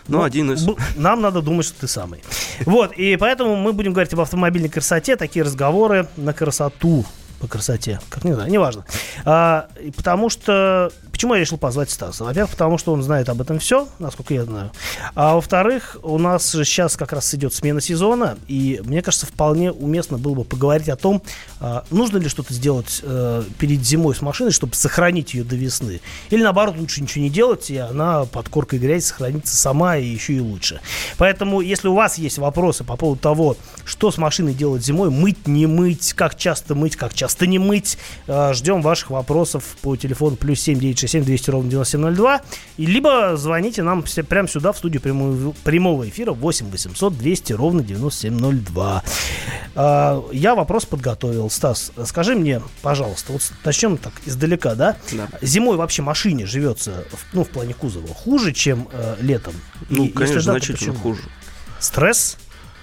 но 0.06 0.18
ну, 0.18 0.24
один 0.24 0.52
из. 0.52 0.64
Нам 0.96 1.20
надо 1.20 1.42
думать, 1.42 1.66
что 1.66 1.80
ты 1.80 1.88
самый. 1.88 2.22
Вот, 2.66 2.92
и 2.92 3.16
поэтому 3.16 3.56
мы 3.56 3.72
будем 3.72 3.92
говорить 3.92 4.12
об 4.12 4.20
автомобильной 4.20 4.68
красоте. 4.68 5.16
Такие 5.16 5.44
разговоры 5.44 6.06
на 6.16 6.32
красоту 6.32 7.04
по 7.42 7.48
красоте. 7.48 7.98
Как 8.08 8.24
не 8.24 8.34
знаю, 8.34 8.48
неважно. 8.50 8.84
А, 9.24 9.66
потому 9.96 10.30
что... 10.30 10.92
Почему 11.10 11.34
я 11.34 11.40
решил 11.40 11.58
позвать 11.58 11.90
Стаса? 11.90 12.24
Во-первых, 12.24 12.52
потому 12.52 12.78
что 12.78 12.92
он 12.92 13.02
знает 13.02 13.28
об 13.28 13.40
этом 13.40 13.58
все, 13.58 13.86
насколько 13.98 14.32
я 14.32 14.44
знаю. 14.44 14.70
А 15.14 15.34
во-вторых, 15.34 15.96
у 16.02 16.18
нас 16.18 16.52
же 16.52 16.64
сейчас 16.64 16.96
как 16.96 17.12
раз 17.12 17.34
идет 17.34 17.52
смена 17.52 17.80
сезона, 17.80 18.38
и 18.48 18.80
мне 18.84 19.02
кажется, 19.02 19.26
вполне 19.26 19.72
уместно 19.72 20.18
было 20.18 20.34
бы 20.34 20.44
поговорить 20.44 20.88
о 20.88 20.96
том, 20.96 21.20
а, 21.60 21.84
нужно 21.90 22.18
ли 22.18 22.28
что-то 22.28 22.54
сделать 22.54 23.00
а, 23.02 23.44
перед 23.58 23.84
зимой 23.84 24.14
с 24.14 24.22
машиной, 24.22 24.52
чтобы 24.52 24.74
сохранить 24.74 25.34
ее 25.34 25.44
до 25.44 25.56
весны. 25.56 26.00
Или 26.30 26.42
наоборот, 26.42 26.76
лучше 26.78 27.02
ничего 27.02 27.24
не 27.24 27.30
делать, 27.30 27.70
и 27.70 27.76
она 27.76 28.24
под 28.24 28.48
коркой 28.48 28.78
грязи 28.78 29.04
сохранится 29.04 29.56
сама 29.56 29.96
и 29.96 30.06
еще 30.06 30.34
и 30.34 30.40
лучше. 30.40 30.80
Поэтому, 31.18 31.60
если 31.60 31.88
у 31.88 31.94
вас 31.94 32.18
есть 32.18 32.38
вопросы 32.38 32.84
по 32.84 32.96
поводу 32.96 33.20
того, 33.20 33.56
что 33.84 34.12
с 34.12 34.16
машиной 34.16 34.54
делать 34.54 34.84
зимой, 34.84 35.10
мыть, 35.10 35.46
не 35.48 35.66
мыть, 35.66 36.12
как 36.14 36.36
часто 36.36 36.74
мыть, 36.74 36.96
как 36.96 37.14
часто 37.14 37.31
не 37.40 37.58
мыть, 37.58 37.98
а, 38.26 38.52
ждем 38.52 38.82
ваших 38.82 39.10
вопросов 39.10 39.76
по 39.82 39.96
телефону 39.96 40.36
плюс 40.36 40.60
7967 40.60 41.24
200 41.24 41.50
ровно 41.50 41.70
9702, 41.70 42.40
и 42.76 42.86
либо 42.86 43.36
звоните 43.36 43.82
нам 43.82 44.04
прямо 44.28 44.48
сюда 44.48 44.72
в 44.72 44.78
студию 44.78 45.00
прямого, 45.02 45.54
прямого 45.64 46.08
эфира 46.08 46.32
8 46.32 46.70
800 46.70 47.16
200 47.16 47.52
ровно 47.52 47.82
9702. 47.82 49.02
Я 50.32 50.54
вопрос 50.54 50.84
подготовил. 50.84 51.50
Стас, 51.50 51.92
скажи 52.04 52.34
мне, 52.34 52.62
пожалуйста, 52.82 53.32
вот 53.32 53.52
начнем 53.64 53.96
так 53.96 54.12
издалека, 54.26 54.74
да? 54.74 54.96
Да. 55.12 55.28
Зимой 55.40 55.76
вообще 55.76 56.02
машине 56.02 56.46
живется, 56.46 57.04
ну, 57.32 57.44
в 57.44 57.48
плане 57.48 57.74
кузова, 57.74 58.08
хуже, 58.08 58.52
чем 58.52 58.88
э, 58.92 59.16
летом? 59.20 59.54
Ну, 59.88 60.04
И 60.04 60.08
конечно, 60.08 60.36
да, 60.36 60.52
значительно 60.52 60.94
хуже. 60.94 61.22
Стресс? 61.78 62.36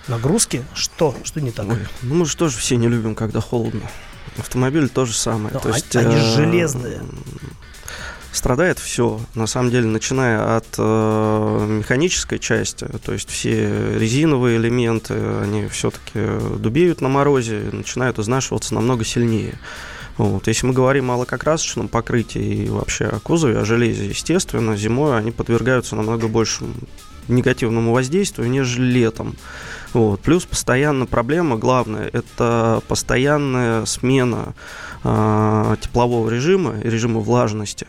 Нагрузки? 0.07 0.63
Что? 0.73 1.15
Что 1.23 1.39
не 1.39 1.51
так? 1.51 1.67
Ой, 1.67 1.77
ну 2.01 2.15
мы 2.15 2.25
же 2.25 2.35
тоже 2.35 2.57
все 2.57 2.75
не 2.77 2.87
любим, 2.87 3.15
когда 3.15 3.41
холодно. 3.41 3.81
Автомобиль 4.39 4.89
то 4.89 5.05
же 5.05 5.13
самое. 5.13 5.53
Ну, 5.53 5.59
то 5.59 5.69
а- 5.69 5.75
есть, 5.75 5.95
они 5.95 6.15
э, 6.15 6.35
железные. 6.35 7.01
Страдает 8.31 8.77
все, 8.77 9.19
на 9.33 9.47
самом 9.47 9.71
деле, 9.71 9.87
начиная 9.87 10.57
от 10.57 10.67
э, 10.77 11.65
механической 11.67 12.37
части, 12.37 12.85
то 13.03 13.11
есть 13.11 13.29
все 13.29 13.97
резиновые 13.97 14.57
элементы, 14.57 15.15
они 15.41 15.67
все-таки 15.67 16.19
дубеют 16.57 17.01
на 17.01 17.09
морозе, 17.09 17.69
начинают 17.71 18.19
изнашиваться 18.19 18.75
намного 18.75 19.03
сильнее. 19.03 19.59
Вот. 20.17 20.47
Если 20.47 20.67
мы 20.67 20.73
говорим 20.73 21.09
о 21.11 21.15
лакокрасочном 21.15 21.87
покрытии 21.87 22.65
и 22.65 22.69
вообще 22.69 23.05
о 23.05 23.19
кузове, 23.19 23.57
о 23.57 23.65
железе, 23.65 24.05
естественно, 24.05 24.75
зимой 24.75 25.17
они 25.17 25.31
подвергаются 25.31 25.95
намного 25.95 26.27
большему 26.27 26.73
негативному 27.29 27.93
воздействию, 27.93 28.49
нежели 28.49 28.91
летом. 28.91 29.35
Вот. 29.93 30.21
Плюс 30.21 30.45
постоянно 30.45 31.05
проблема, 31.05 31.57
главная, 31.57 32.09
это 32.11 32.81
постоянная 32.87 33.85
смена 33.85 34.53
э, 35.03 35.75
теплового 35.81 36.29
режима 36.29 36.79
и 36.79 36.89
режима 36.89 37.19
влажности. 37.19 37.85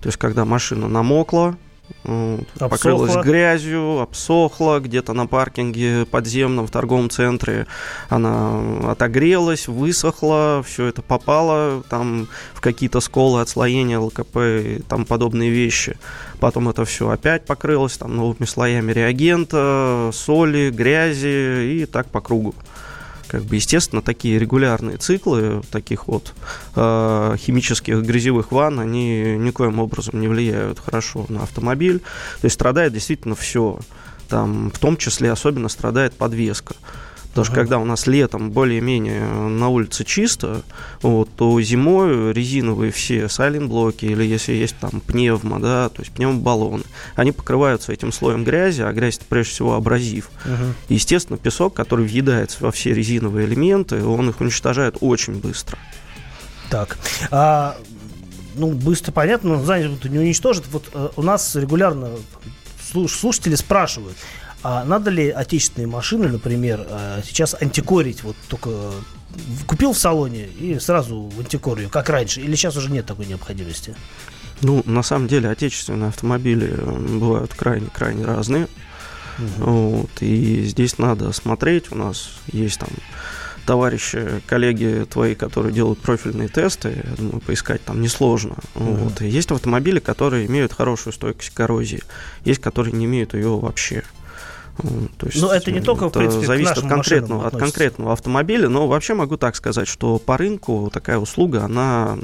То 0.00 0.08
есть, 0.08 0.18
когда 0.18 0.44
машина 0.44 0.88
намокла, 0.88 1.56
вот, 2.04 2.40
Обсохла. 2.54 2.68
покрылась 2.68 3.24
грязью, 3.24 4.00
обсохла, 4.00 4.80
где-то 4.80 5.12
на 5.12 5.26
паркинге 5.26 6.06
подземном 6.06 6.66
в 6.66 6.70
торговом 6.70 7.10
центре 7.10 7.66
она 8.08 8.90
отогрелась, 8.90 9.68
высохла, 9.68 10.64
все 10.66 10.86
это 10.86 11.02
попало 11.02 11.82
там 11.88 12.28
в 12.54 12.60
какие-то 12.60 13.00
сколы, 13.00 13.40
отслоения 13.40 13.98
ЛКП 13.98 14.36
и 14.36 14.82
там 14.88 15.04
подобные 15.04 15.50
вещи. 15.50 15.96
Потом 16.42 16.68
это 16.68 16.84
все 16.84 17.08
опять 17.08 17.44
покрылось 17.46 17.96
там 17.96 18.16
новыми 18.16 18.46
слоями 18.46 18.90
реагента, 18.90 20.10
соли, 20.12 20.70
грязи 20.74 21.82
и 21.82 21.86
так 21.86 22.08
по 22.08 22.20
кругу. 22.20 22.52
Как 23.28 23.44
бы, 23.44 23.54
естественно, 23.54 24.02
такие 24.02 24.40
регулярные 24.40 24.96
циклы 24.96 25.62
таких 25.70 26.08
вот 26.08 26.34
э, 26.74 27.36
химических 27.38 28.02
грязевых 28.02 28.50
ванн, 28.50 28.80
они 28.80 29.36
никоим 29.38 29.78
образом 29.78 30.20
не 30.20 30.26
влияют 30.26 30.80
хорошо 30.80 31.26
на 31.28 31.44
автомобиль. 31.44 32.00
То 32.00 32.46
есть 32.46 32.54
страдает 32.54 32.92
действительно 32.92 33.36
все. 33.36 33.78
Там, 34.28 34.72
в 34.72 34.80
том 34.80 34.96
числе 34.96 35.30
особенно 35.30 35.68
страдает 35.68 36.14
подвеска. 36.14 36.71
Потому 37.32 37.46
что 37.46 37.54
когда 37.54 37.78
у 37.78 37.86
нас 37.86 38.06
летом 38.06 38.50
более-менее 38.50 39.24
на 39.24 39.68
улице 39.68 40.04
чисто, 40.04 40.60
вот, 41.00 41.30
то 41.34 41.58
зимой 41.62 42.30
резиновые 42.34 42.92
все 42.92 43.26
сайлент-блоки 43.26 44.04
или 44.04 44.22
если 44.22 44.52
есть 44.52 44.76
там 44.78 45.00
пневмо, 45.00 45.58
да, 45.58 45.88
то 45.88 46.02
есть 46.02 46.12
пневмобаллоны, 46.12 46.82
они 47.16 47.32
покрываются 47.32 47.90
этим 47.90 48.12
слоем 48.12 48.44
грязи, 48.44 48.82
а 48.82 48.92
грязь 48.92 49.16
это 49.16 49.24
прежде 49.28 49.52
всего 49.52 49.74
абразив. 49.74 50.30
И, 50.88 50.94
Естественно, 50.94 51.38
песок, 51.38 51.72
который 51.72 52.04
въедается 52.04 52.58
во 52.60 52.70
все 52.70 52.92
резиновые 52.92 53.46
элементы, 53.46 54.04
он 54.04 54.28
их 54.28 54.40
уничтожает 54.42 54.98
очень 55.00 55.34
быстро. 55.34 55.78
Так. 56.70 56.98
А, 57.30 57.76
ну, 58.54 58.72
быстро 58.72 59.10
понятно, 59.10 59.56
но 59.56 59.64
занят 59.64 60.04
не 60.04 60.18
уничтожит. 60.18 60.64
Вот 60.70 60.90
э, 60.92 61.08
у 61.16 61.22
нас 61.22 61.56
регулярно 61.56 62.10
слуш- 62.92 63.08
слушатели 63.18 63.54
спрашивают, 63.54 64.16
а 64.62 64.84
надо 64.84 65.10
ли 65.10 65.30
отечественные 65.30 65.88
машины, 65.88 66.28
например, 66.28 66.86
э, 66.88 67.22
сейчас 67.24 67.56
антикорить, 67.60 68.22
вот 68.22 68.36
только 68.48 68.70
купил 69.66 69.92
в 69.92 69.98
салоне 69.98 70.44
и 70.46 70.78
сразу 70.78 71.22
в 71.22 71.40
антикорию, 71.40 71.88
как 71.88 72.08
раньше, 72.08 72.40
или 72.40 72.54
сейчас 72.54 72.76
уже 72.76 72.90
нет 72.90 73.06
такой 73.06 73.26
необходимости? 73.26 73.94
Ну, 74.60 74.82
на 74.86 75.02
самом 75.02 75.26
деле, 75.26 75.48
отечественные 75.48 76.08
автомобили 76.08 76.74
э, 76.76 77.18
бывают 77.18 77.52
крайне-крайне 77.54 78.24
разные. 78.24 78.68
Вот, 79.58 80.10
и 80.20 80.62
здесь 80.64 80.98
надо 80.98 81.32
смотреть. 81.32 81.90
У 81.90 81.96
нас 81.96 82.30
есть 82.52 82.78
там 82.78 82.90
товарищи, 83.66 84.42
коллеги 84.46 85.06
твои, 85.08 85.34
которые 85.34 85.72
делают 85.72 86.00
профильные 86.00 86.48
тесты, 86.48 87.02
я 87.04 87.16
думаю, 87.16 87.40
поискать 87.40 87.82
там 87.84 88.02
несложно. 88.02 88.56
Вот. 88.74 89.22
И 89.22 89.28
есть 89.28 89.50
автомобили, 89.50 90.00
которые 90.00 90.46
имеют 90.46 90.72
хорошую 90.72 91.12
стойкость 91.12 91.50
к 91.50 91.54
коррозии, 91.54 92.02
есть, 92.44 92.60
которые 92.60 92.92
не 92.92 93.04
имеют 93.06 93.34
ее 93.34 93.58
вообще. 93.58 94.02
То 95.18 95.26
есть, 95.26 95.40
Но 95.40 95.52
это 95.52 95.70
не 95.70 95.80
только, 95.80 96.06
в 96.06 96.08
это 96.08 96.18
принципе, 96.18 96.44
к 96.44 96.46
зависит 96.46 96.78
от 96.78 96.88
конкретного, 96.88 97.46
от 97.46 97.56
конкретного 97.56 98.12
автомобиля, 98.12 98.68
но 98.68 98.88
вообще 98.88 99.14
могу 99.14 99.36
так 99.36 99.54
сказать, 99.54 99.86
что 99.86 100.18
по 100.18 100.36
рынку 100.36 100.90
такая 100.92 101.18
услуга, 101.18 101.64
она 101.64 102.16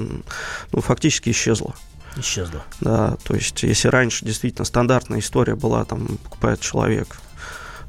ну, 0.72 0.80
фактически 0.80 1.30
исчезла. 1.30 1.74
Исчезла. 2.16 2.64
Да, 2.80 3.16
то 3.22 3.34
есть, 3.34 3.62
если 3.62 3.88
раньше 3.88 4.24
действительно 4.24 4.64
стандартная 4.64 5.20
история 5.20 5.54
была, 5.54 5.84
там 5.84 6.06
покупает 6.24 6.60
человек 6.60 7.18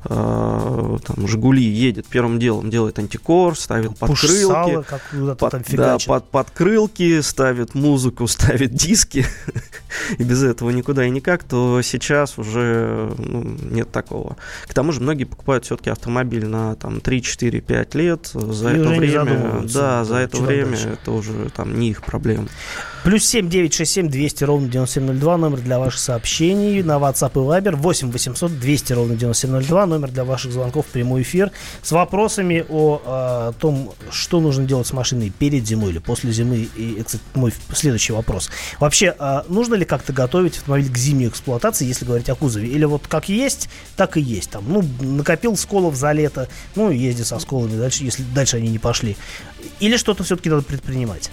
там 0.03 1.27
Жигули 1.27 1.63
едет 1.63 2.05
первым 2.05 2.39
делом 2.39 2.69
делает 2.69 2.99
антикор, 2.99 3.57
ставит 3.57 3.97
подкрылки, 3.97 4.83
под, 5.35 5.51
там 5.51 5.63
да, 5.73 5.97
под 6.05 6.29
подкрылки, 6.29 7.21
ставит 7.21 7.75
музыку, 7.75 8.27
ставит 8.27 8.73
диски, 8.73 9.25
и 10.17 10.23
без 10.23 10.41
этого 10.43 10.69
никуда 10.69 11.05
и 11.05 11.09
никак, 11.09 11.43
то 11.43 11.81
сейчас 11.81 12.37
уже 12.37 13.11
ну, 13.17 13.43
нет 13.43 13.91
такого. 13.91 14.37
К 14.67 14.73
тому 14.73 14.91
же 14.91 15.01
многие 15.01 15.25
покупают 15.25 15.65
все-таки 15.65 15.89
автомобиль 15.89 16.45
на 16.45 16.75
там 16.75 17.01
3, 17.01 17.21
4, 17.21 17.61
5 17.61 17.95
лет. 17.95 18.29
За 18.33 18.71
И 18.73 18.79
это 18.79 18.89
время, 18.89 19.63
да, 19.73 20.05
за 20.05 20.15
это 20.17 20.37
время 20.37 20.71
дальше. 20.71 20.97
это 21.01 21.11
уже 21.11 21.49
там 21.49 21.79
не 21.79 21.89
их 21.89 22.03
проблема. 22.03 22.47
Плюс 23.09 23.25
7 23.25 23.49
967 23.49 24.07
200 24.07 24.43
ровно 24.43 24.67
9702, 24.67 25.37
номер 25.37 25.61
для 25.61 25.79
ваших 25.79 25.99
сообщений 25.99 26.83
на 26.83 26.99
WhatsApp 26.99 27.31
и 27.31 27.37
Viber 27.37 27.75
8 27.75 28.11
800 28.11 28.59
200 28.59 28.93
ровно 28.93 29.15
9702, 29.15 29.85
номер 29.87 30.11
для 30.11 30.23
ваших 30.23 30.51
звонков 30.51 30.85
в 30.85 30.89
прямой 30.89 31.23
эфир 31.23 31.51
с 31.81 31.91
вопросами 31.91 32.63
о, 32.69 33.01
а, 33.03 33.53
том, 33.53 33.93
что 34.11 34.39
нужно 34.39 34.65
делать 34.65 34.85
с 34.85 34.93
машиной 34.93 35.31
перед 35.31 35.65
зимой 35.65 35.89
или 35.89 35.97
после 35.97 36.31
зимы. 36.31 36.69
И, 36.77 37.01
кстати, 37.03 37.23
мой 37.33 37.51
следующий 37.73 38.13
вопрос. 38.13 38.51
Вообще, 38.79 39.15
а, 39.17 39.43
нужно 39.49 39.73
ли 39.73 39.85
как-то 39.85 40.13
готовить 40.13 40.57
автомобиль 40.57 40.93
к 40.93 40.95
зимней 40.95 41.29
эксплуатации, 41.29 41.87
если 41.87 42.05
говорить 42.05 42.29
о 42.29 42.35
кузове? 42.35 42.67
Или 42.67 42.85
вот 42.85 43.07
как 43.07 43.27
есть, 43.27 43.69
так 43.95 44.17
и 44.17 44.21
есть. 44.21 44.51
Там, 44.51 44.65
ну, 44.67 44.83
накопил 45.01 45.57
сколов 45.57 45.95
за 45.95 46.11
лето, 46.11 46.47
ну, 46.75 46.91
езди 46.91 47.23
со 47.23 47.39
сколами 47.39 47.75
дальше, 47.75 48.03
если 48.03 48.21
дальше 48.35 48.57
они 48.57 48.69
не 48.69 48.77
пошли. 48.77 49.17
Или 49.79 49.97
что-то 49.97 50.23
все-таки 50.23 50.51
надо 50.51 50.61
предпринимать? 50.61 51.31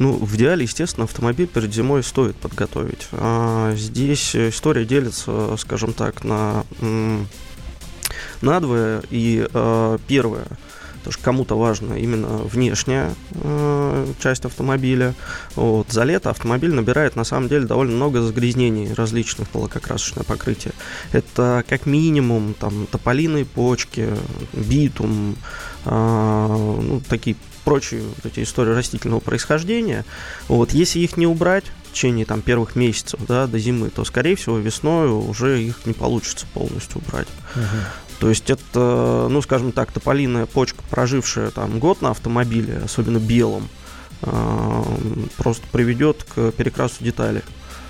Ну, 0.00 0.12
в 0.12 0.34
идеале, 0.36 0.64
естественно, 0.64 1.04
автомобиль 1.04 1.46
перед 1.46 1.74
зимой 1.74 2.02
стоит 2.02 2.34
подготовить. 2.36 3.06
А 3.12 3.74
здесь 3.76 4.34
история 4.34 4.86
делится, 4.86 5.58
скажем 5.58 5.92
так, 5.92 6.24
на 6.24 6.64
надвое. 8.40 9.02
И 9.10 9.46
э, 9.52 9.98
первое, 10.08 10.46
потому 11.00 11.12
что 11.12 11.22
кому-то 11.22 11.58
важно 11.58 11.94
именно 11.94 12.38
внешняя 12.38 13.12
э, 13.34 14.06
часть 14.22 14.46
автомобиля. 14.46 15.14
Вот. 15.54 15.90
За 15.90 16.04
лето 16.04 16.30
автомобиль 16.30 16.72
набирает 16.72 17.14
на 17.14 17.24
самом 17.24 17.50
деле 17.50 17.66
довольно 17.66 17.94
много 17.94 18.22
загрязнений 18.22 18.94
различных 18.94 19.52
на 19.52 19.60
лакокрасочное 19.60 20.24
покрытие. 20.24 20.72
Это 21.12 21.62
как 21.68 21.84
минимум 21.84 22.54
там 22.58 22.86
тополиные 22.86 23.44
почки, 23.44 24.08
битум, 24.54 25.36
а, 25.84 26.48
ну, 26.48 27.02
такие 27.06 27.36
прочие 27.64 28.02
вот 28.02 28.26
эти 28.26 28.42
истории 28.42 28.72
растительного 28.72 29.20
происхождения. 29.20 30.04
Вот, 30.48 30.72
если 30.72 30.98
их 31.00 31.16
не 31.16 31.26
убрать 31.26 31.64
в 31.84 31.92
течение 31.92 32.26
там, 32.26 32.42
первых 32.42 32.76
месяцев 32.76 33.20
да, 33.26 33.46
до 33.46 33.58
зимы, 33.58 33.90
то, 33.90 34.04
скорее 34.04 34.36
всего, 34.36 34.58
весной 34.58 35.08
уже 35.08 35.62
их 35.62 35.86
не 35.86 35.92
получится 35.92 36.46
полностью 36.52 37.00
убрать. 37.06 37.28
То 38.20 38.28
есть 38.28 38.50
это, 38.50 39.28
ну, 39.30 39.40
скажем 39.40 39.72
так, 39.72 39.92
тополиная 39.92 40.44
почка, 40.44 40.82
прожившая 40.90 41.50
там 41.50 41.78
год 41.78 42.02
на 42.02 42.10
автомобиле, 42.10 42.82
особенно 42.84 43.18
белом, 43.18 43.68
э, 44.22 44.82
просто 45.38 45.66
приведет 45.72 46.24
к 46.24 46.52
перекрасу 46.52 47.02
деталей. 47.02 47.40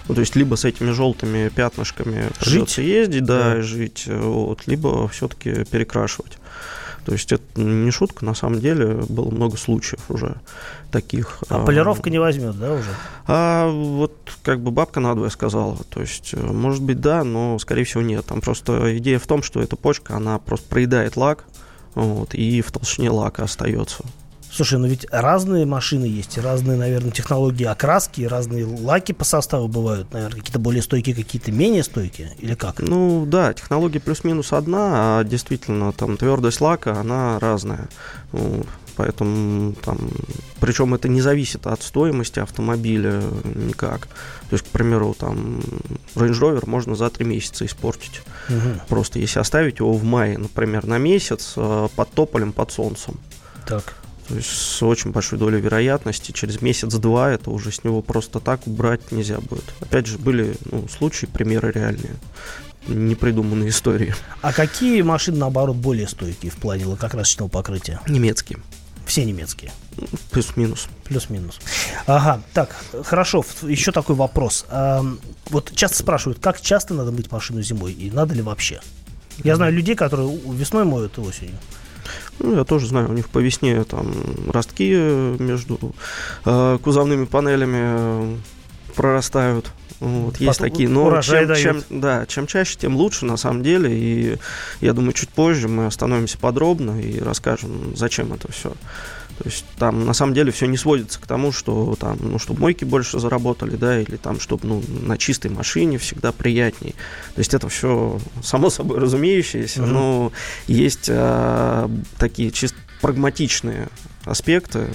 Ну, 0.07 0.15
то 0.15 0.21
есть 0.21 0.37
либо 0.37 0.55
с 0.55 0.65
этими 0.65 0.93
желтыми 0.93 1.49
пятнышками 1.49 2.31
придется 2.41 2.81
ездить, 2.81 3.25
да, 3.25 3.55
да. 3.55 3.63
жить, 3.63 4.05
вот, 4.07 4.67
либо 4.67 5.09
все-таки 5.09 5.65
перекрашивать. 5.65 6.39
То 7.05 7.13
есть 7.13 7.33
это 7.33 7.43
не 7.61 7.91
шутка, 7.91 8.25
на 8.25 8.35
самом 8.35 8.61
деле 8.61 9.03
было 9.09 9.31
много 9.31 9.57
случаев 9.57 10.01
уже 10.09 10.37
таких. 10.91 11.43
А 11.49 11.65
полировка 11.65 12.11
не 12.11 12.19
возьмет, 12.19 12.59
да, 12.59 12.73
уже? 12.73 12.91
А 13.27 13.69
вот 13.71 14.15
как 14.43 14.61
бы 14.61 14.71
бабка 14.71 15.01
надвое 15.01 15.31
сказала. 15.31 15.79
То 15.89 16.01
есть, 16.01 16.35
э, 16.35 16.41
может 16.41 16.83
быть, 16.83 17.01
да, 17.01 17.25
но, 17.25 17.59
скорее 17.59 17.85
всего, 17.85 18.03
нет. 18.03 18.27
Там 18.27 18.41
просто 18.41 18.97
идея 18.99 19.19
в 19.19 19.27
том, 19.27 19.43
что 19.43 19.61
эта 19.61 19.77
почка, 19.77 20.17
она 20.17 20.39
просто 20.39 20.69
проедает 20.69 21.17
лак, 21.17 21.45
вот, 21.95 22.35
и 22.35 22.61
в 22.61 22.71
толщине 22.71 23.11
лака 23.11 23.45
остается. 23.45 24.05
Слушай, 24.53 24.79
ну 24.79 24.87
ведь 24.89 25.07
разные 25.11 25.65
машины 25.65 26.05
есть, 26.05 26.37
разные, 26.37 26.77
наверное, 26.77 27.13
технологии 27.13 27.65
окраски, 27.65 28.23
разные 28.23 28.65
лаки 28.65 29.13
по 29.13 29.25
составу 29.25 29.69
бывают, 29.69 30.13
наверное, 30.13 30.39
какие-то 30.39 30.59
более 30.59 30.83
стойкие, 30.83 31.15
какие-то 31.15 31.53
менее 31.53 31.85
стойкие, 31.85 32.33
или 32.39 32.55
как? 32.55 32.81
Ну 32.81 33.27
да, 33.27 33.53
технология 33.55 34.01
плюс-минус 34.01 34.53
одна, 34.53 35.21
а 35.21 35.25
действительно 35.25 35.93
там 35.93 36.17
твердость 36.17 36.61
лака, 36.61 36.99
она 36.99 37.39
разная. 37.39 37.89
Ну, 38.33 38.65
поэтому 38.97 39.73
там, 39.75 39.99
причем 40.59 40.95
это 40.95 41.09
не 41.09 41.21
зависит 41.21 41.67
от 41.67 41.83
стоимости 41.83 42.41
автомобиля 42.41 43.23
никак. 43.45 44.09
То 44.51 44.57
есть, 44.57 44.65
к 44.65 44.69
примеру, 44.69 45.15
там 45.19 45.61
Range 46.17 46.39
Rover 46.41 46.69
можно 46.69 46.97
за 46.97 47.09
три 47.09 47.25
месяца 47.25 47.65
испортить. 47.65 48.23
Угу. 48.49 48.89
Просто 48.89 49.21
если 49.21 49.39
оставить 49.39 49.79
его 49.79 49.93
в 49.93 50.03
мае, 50.03 50.39
например, 50.39 50.87
на 50.87 50.99
месяц 50.99 51.55
э, 51.57 51.89
под 51.95 52.11
тополем, 52.11 52.53
под 52.53 52.73
солнцем. 52.73 53.15
Так. 53.67 53.95
То 54.31 54.37
есть 54.37 54.49
с 54.49 54.81
очень 54.81 55.11
большой 55.11 55.41
долей 55.41 55.61
вероятности 55.61 56.31
через 56.31 56.63
месяц-два 56.63 57.33
это 57.33 57.51
уже 57.51 57.73
с 57.73 57.83
него 57.83 58.01
просто 58.01 58.39
так 58.39 58.65
убрать 58.69 59.11
нельзя 59.11 59.41
будет. 59.41 59.65
Опять 59.81 60.07
же, 60.07 60.19
были 60.19 60.55
ну, 60.71 60.87
случаи, 60.87 61.27
примеры 61.27 61.73
реальные 61.73 62.15
непридуманные 62.87 63.71
истории. 63.71 64.15
А 64.41 64.53
какие 64.53 65.03
машины, 65.03 65.39
наоборот, 65.39 65.77
более 65.77 66.07
стойкие 66.07 66.53
в 66.53 66.57
плане 66.59 66.87
лакокрасочного 66.87 67.49
покрытия? 67.49 68.01
Немецкие. 68.07 68.61
Все 69.05 69.25
немецкие. 69.25 69.73
Плюс-минус. 70.31 70.87
Плюс-минус. 71.03 71.59
Ага, 72.07 72.41
так, 72.55 72.77
хорошо. 73.03 73.45
Еще 73.63 73.91
такой 73.91 74.15
вопрос. 74.15 74.65
Вот 75.51 75.73
часто 75.75 75.99
спрашивают, 75.99 76.39
как 76.39 76.61
часто 76.61 76.95
надо 76.95 77.11
мыть 77.11 77.33
машину 77.33 77.63
зимой 77.63 77.93
и 77.93 78.13
надо 78.13 78.35
ли 78.35 78.43
вообще? 78.43 78.81
Я 79.43 79.57
знаю 79.57 79.73
людей, 79.73 79.97
которые 79.97 80.39
весной 80.55 80.85
моют 80.85 81.19
и 81.19 81.21
осенью. 81.21 81.59
Ну, 82.39 82.57
я 82.57 82.65
тоже 82.65 82.87
знаю, 82.87 83.11
у 83.11 83.13
них 83.13 83.29
по 83.29 83.39
весне 83.39 83.85
там 83.85 84.13
ростки 84.49 84.93
между 84.93 85.79
э, 86.45 86.79
кузовными 86.83 87.25
панелями 87.25 87.79
э, 87.81 88.37
прорастают. 88.95 89.71
Вот, 90.01 90.39
есть 90.39 90.59
такие, 90.59 90.89
но 90.89 91.21
чем, 91.21 91.55
чем, 91.55 91.83
да, 91.91 92.25
чем 92.25 92.47
чаще, 92.47 92.79
тем 92.79 92.97
лучше 92.97 93.27
на 93.27 93.37
самом 93.37 93.63
деле. 93.63 93.91
И 93.93 94.39
я 94.81 94.95
думаю, 94.95 95.13
чуть 95.13 95.29
позже 95.29 95.69
мы 95.69 95.87
остановимся 95.87 96.39
подробно 96.39 96.99
и 96.99 97.21
расскажем, 97.21 97.95
зачем 97.95 98.33
это 98.33 98.51
все. 98.51 98.73
То 99.41 99.49
есть 99.49 99.65
там 99.79 100.05
на 100.05 100.13
самом 100.13 100.35
деле 100.35 100.53
все 100.53 100.67
не 100.67 100.77
сводится 100.77 101.19
к 101.19 101.27
тому, 101.27 101.51
что 101.51 101.97
там, 101.99 102.19
ну, 102.21 102.39
чтобы 102.39 102.61
мойки 102.61 102.85
больше 102.85 103.19
заработали, 103.19 103.75
да, 103.75 103.99
или 103.99 104.17
там, 104.17 104.39
чтобы 104.39 104.67
ну, 104.67 104.83
на 105.03 105.17
чистой 105.17 105.51
машине 105.51 105.97
всегда 105.97 106.31
приятней. 106.31 106.95
То 107.35 107.39
есть 107.39 107.55
это 107.55 107.71
все 107.71 108.21
само 108.43 108.69
собой 108.69 108.99
разумеющееся, 108.99 109.81
mm-hmm. 109.81 109.87
но 109.87 110.33
есть 110.67 111.09
а, 111.09 111.91
такие 112.19 112.51
чисто 112.51 112.77
прагматичные 113.01 113.89
аспекты, 114.27 114.89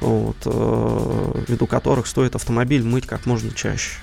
вот, 0.00 0.36
а, 0.46 1.44
ввиду 1.46 1.68
которых 1.68 2.08
стоит 2.08 2.34
автомобиль 2.34 2.82
мыть 2.82 3.06
как 3.06 3.24
можно 3.24 3.52
чаще. 3.52 4.00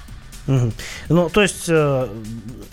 Угу. 0.47 0.71
Ну, 1.09 1.29
то 1.29 1.41
есть, 1.41 1.65
э, 1.67 2.07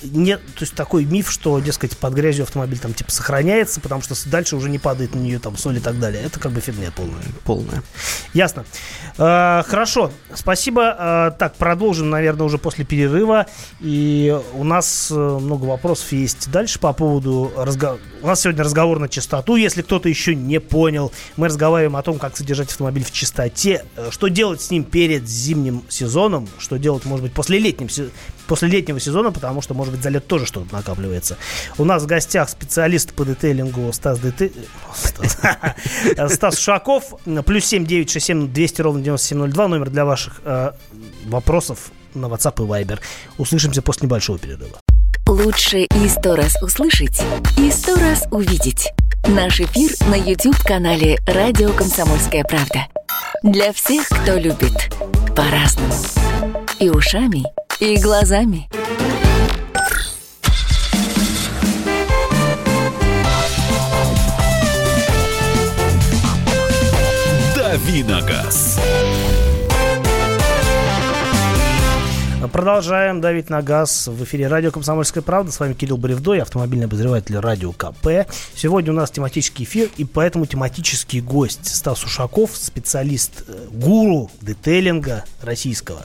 нет, 0.02 0.40
то 0.54 0.62
есть 0.62 0.74
такой 0.74 1.04
миф, 1.04 1.30
что, 1.30 1.58
дескать, 1.60 1.96
под 1.96 2.14
грязью 2.14 2.44
автомобиль 2.44 2.78
там 2.78 2.94
типа 2.94 3.10
сохраняется, 3.10 3.80
потому 3.80 4.02
что 4.02 4.14
дальше 4.28 4.56
уже 4.56 4.70
не 4.70 4.78
падает 4.78 5.14
на 5.14 5.18
нее 5.18 5.38
там 5.38 5.56
соль 5.56 5.76
и 5.76 5.80
так 5.80 5.98
далее. 5.98 6.22
Это 6.22 6.40
как 6.40 6.52
бы 6.52 6.60
фигня 6.60 6.90
полная. 6.94 7.22
Полная. 7.44 7.82
Ясно. 8.32 8.64
Э, 9.18 9.62
хорошо, 9.66 10.10
спасибо. 10.34 10.96
Э, 10.98 11.38
так, 11.38 11.56
продолжим, 11.56 12.10
наверное, 12.10 12.46
уже 12.46 12.58
после 12.58 12.84
перерыва. 12.84 13.46
И 13.80 14.38
у 14.54 14.64
нас 14.64 15.10
много 15.10 15.64
вопросов 15.64 16.12
есть 16.12 16.50
дальше 16.50 16.78
по 16.78 16.92
поводу 16.92 17.52
разговора. 17.56 18.00
У 18.26 18.28
нас 18.28 18.40
сегодня 18.40 18.64
разговор 18.64 18.98
на 18.98 19.08
чистоту. 19.08 19.54
Если 19.54 19.82
кто-то 19.82 20.08
еще 20.08 20.34
не 20.34 20.58
понял, 20.58 21.12
мы 21.36 21.46
разговариваем 21.46 21.94
о 21.94 22.02
том, 22.02 22.18
как 22.18 22.36
содержать 22.36 22.68
автомобиль 22.72 23.04
в 23.04 23.12
чистоте, 23.12 23.84
э, 23.94 24.08
что 24.10 24.26
делать 24.26 24.60
с 24.60 24.72
ним 24.72 24.82
перед 24.82 25.28
зимним 25.28 25.84
сезоном, 25.88 26.48
что 26.58 26.76
делать, 26.76 27.04
может 27.04 27.22
быть, 27.22 27.32
после 27.32 27.60
летним, 27.60 27.86
после 28.48 28.68
летнего 28.68 28.98
сезона, 28.98 29.30
потому 29.30 29.62
что, 29.62 29.74
может 29.74 29.94
быть, 29.94 30.02
за 30.02 30.08
лет 30.08 30.26
тоже 30.26 30.44
что-то 30.44 30.74
накапливается. 30.74 31.38
У 31.78 31.84
нас 31.84 32.02
в 32.02 32.06
гостях 32.06 32.48
специалист 32.48 33.12
по 33.12 33.24
детейлингу 33.24 33.92
Стас, 33.92 34.18
Дете... 34.18 34.50
Стас 36.28 36.58
Шаков. 36.58 37.14
Плюс 37.44 37.64
7 37.64 37.86
967 37.86 38.52
200 38.52 38.80
ровно 38.82 39.02
9702. 39.02 39.68
Номер 39.68 39.90
для 39.90 40.04
ваших 40.04 40.40
э, 40.44 40.72
вопросов 41.26 41.92
на 42.14 42.26
WhatsApp 42.26 42.56
и 42.56 42.66
Viber. 42.66 42.98
Услышимся 43.38 43.82
после 43.82 44.06
небольшого 44.06 44.40
перерыва. 44.40 44.80
Лучше 45.26 45.80
и 45.80 46.08
сто 46.08 46.36
раз 46.36 46.56
услышать, 46.62 47.20
и 47.58 47.68
сто 47.72 47.96
раз 47.96 48.28
увидеть. 48.30 48.92
Наш 49.26 49.60
эфир 49.60 49.90
на 50.08 50.14
YouTube-канале 50.14 51.18
«Радио 51.26 51.72
Комсомольская 51.72 52.44
правда». 52.44 52.86
Для 53.42 53.72
всех, 53.72 54.08
кто 54.08 54.34
любит 54.34 54.94
по-разному 55.34 55.92
и 56.78 56.90
ушами, 56.90 57.44
и 57.80 57.96
глазами. 57.96 58.68
Давиногаз. 67.56 68.78
Продолжаем 72.52 73.22
давить 73.22 73.48
на 73.48 73.62
газ 73.62 74.08
в 74.08 74.22
эфире 74.24 74.46
радио 74.46 74.70
«Комсомольская 74.70 75.22
правда». 75.22 75.50
С 75.50 75.58
вами 75.58 75.72
Кирилл 75.72 75.96
Бревдой, 75.96 76.42
автомобильный 76.42 76.84
обозреватель 76.84 77.38
радио 77.38 77.72
КП. 77.72 78.30
Сегодня 78.54 78.92
у 78.92 78.94
нас 78.94 79.10
тематический 79.10 79.64
эфир, 79.64 79.88
и 79.96 80.04
поэтому 80.04 80.44
тематический 80.44 81.20
гость 81.20 81.66
Стас 81.66 82.04
Ушаков, 82.04 82.50
специалист, 82.54 83.42
э, 83.48 83.68
гуру 83.70 84.30
детейлинга 84.42 85.24
российского. 85.40 86.02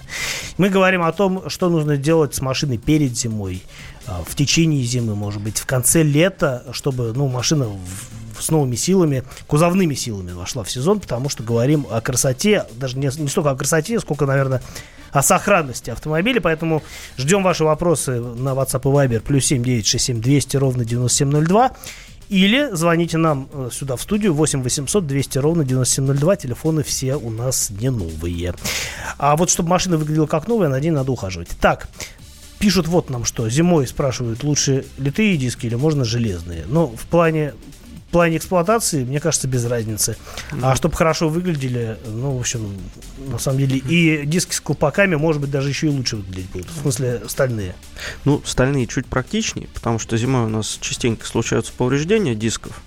Мы 0.57 0.69
говорим 0.69 1.03
о 1.03 1.11
том, 1.11 1.49
что 1.49 1.69
нужно 1.69 1.97
делать 1.97 2.33
с 2.33 2.41
машиной 2.41 2.77
перед 2.77 3.15
зимой, 3.15 3.61
в 4.07 4.35
течение 4.35 4.83
зимы, 4.83 5.15
может 5.15 5.41
быть, 5.41 5.57
в 5.57 5.65
конце 5.65 6.03
лета, 6.03 6.63
чтобы 6.71 7.13
ну, 7.13 7.27
машина 7.27 7.67
с 8.39 8.49
новыми 8.49 8.75
силами, 8.75 9.23
кузовными 9.47 9.93
силами 9.93 10.31
вошла 10.31 10.63
в 10.63 10.71
сезон, 10.71 10.99
потому 10.99 11.29
что 11.29 11.43
говорим 11.43 11.85
о 11.89 12.01
красоте, 12.01 12.65
даже 12.73 12.97
не, 12.97 13.09
не 13.17 13.27
столько 13.27 13.51
о 13.51 13.55
красоте, 13.55 13.99
сколько, 13.99 14.25
наверное, 14.25 14.61
о 15.11 15.21
сохранности 15.21 15.89
автомобиля. 15.89 16.41
Поэтому 16.41 16.81
ждем 17.17 17.43
ваши 17.43 17.63
вопросы 17.63 18.19
на 18.19 18.49
WhatsApp 18.49 18.81
и 18.81 19.07
Viber 19.07 19.19
плюс 19.21 19.45
7967 19.45 20.21
200 20.21 20.57
ровно 20.57 20.85
9702. 20.85 21.71
Или 22.29 22.69
звоните 22.71 23.17
нам 23.17 23.49
э, 23.51 23.69
сюда 23.73 23.97
в 23.97 24.01
студию 24.01 24.33
8 24.33 24.63
800 24.63 25.05
200 25.05 25.37
ровно 25.39 25.65
9702. 25.65 26.37
Телефоны 26.37 26.81
все 26.81 27.15
у 27.15 27.29
нас 27.29 27.71
не 27.71 27.91
новые. 27.91 28.53
А 29.17 29.35
вот 29.35 29.49
чтобы 29.49 29.69
машина 29.69 29.97
выглядела 29.97 30.27
как 30.27 30.47
новая, 30.47 30.69
на 30.69 30.79
день 30.79 30.93
надо 30.93 31.11
ухаживать. 31.11 31.49
Так, 31.59 31.89
пишут 32.61 32.87
вот 32.87 33.09
нам 33.09 33.25
что. 33.25 33.49
Зимой 33.49 33.87
спрашивают, 33.87 34.43
лучше 34.43 34.85
литые 34.97 35.35
диски 35.35 35.65
или 35.65 35.75
можно 35.75 36.05
железные. 36.05 36.63
Но 36.67 36.87
в 36.87 37.05
плане 37.07 37.53
в 38.07 38.11
плане 38.11 38.37
эксплуатации, 38.37 39.05
мне 39.05 39.21
кажется, 39.21 39.47
без 39.47 39.65
разницы. 39.65 40.17
Mm-hmm. 40.51 40.59
А 40.63 40.75
чтобы 40.75 40.97
хорошо 40.97 41.29
выглядели, 41.29 41.97
ну, 42.05 42.35
в 42.35 42.41
общем, 42.41 42.77
на 43.29 43.39
самом 43.39 43.59
деле, 43.59 43.77
и 43.77 44.25
диски 44.25 44.53
с 44.53 44.59
колпаками, 44.59 45.15
может 45.15 45.41
быть, 45.41 45.49
даже 45.49 45.69
еще 45.69 45.87
и 45.87 45.91
лучше 45.91 46.17
выглядеть 46.17 46.49
будут. 46.51 46.67
В 46.67 46.81
смысле, 46.81 47.21
стальные. 47.27 47.73
Ну, 48.25 48.41
стальные 48.43 48.87
чуть 48.87 49.05
практичнее, 49.05 49.69
потому 49.73 49.97
что 49.97 50.17
зимой 50.17 50.43
у 50.43 50.49
нас 50.49 50.77
частенько 50.81 51.25
случаются 51.25 51.71
повреждения 51.71 52.35
дисков 52.35 52.81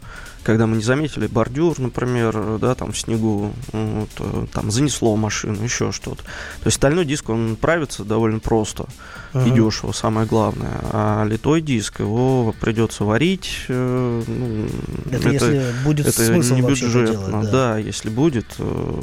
когда 0.44 0.66
мы 0.66 0.76
не 0.76 0.83
заметили 0.83 1.26
бордюр, 1.26 1.78
например, 1.78 2.59
да, 2.59 2.74
там 2.74 2.92
в 2.92 2.98
снегу, 2.98 3.52
вот, 3.72 4.11
э, 4.18 4.46
там 4.52 4.70
занесло 4.70 5.16
машину, 5.16 5.62
еще 5.62 5.90
что-то. 5.90 6.22
То 6.22 6.66
есть 6.66 6.76
стальной 6.76 7.04
диск, 7.04 7.30
он 7.30 7.57
правится 7.57 8.04
довольно 8.04 8.40
просто 8.40 8.87
uh-huh. 9.33 9.48
и 9.48 9.50
дешево, 9.50 9.92
самое 9.92 10.26
главное. 10.26 10.80
А 10.92 11.24
литой 11.24 11.62
диск, 11.62 12.00
его 12.00 12.54
придется 12.61 13.04
варить. 13.04 13.64
Э, 13.68 14.22
ну, 14.26 14.66
это, 15.11 15.28
это 15.30 15.50
если 15.50 15.74
будет 15.85 16.07
это 16.07 16.24
смысл 16.24 16.54
не 16.54 16.62
бюджетно, 16.62 17.07
делать, 17.07 17.44
да. 17.46 17.50
да, 17.50 17.78
если 17.78 18.11
будет. 18.11 18.46
Э, 18.59 19.02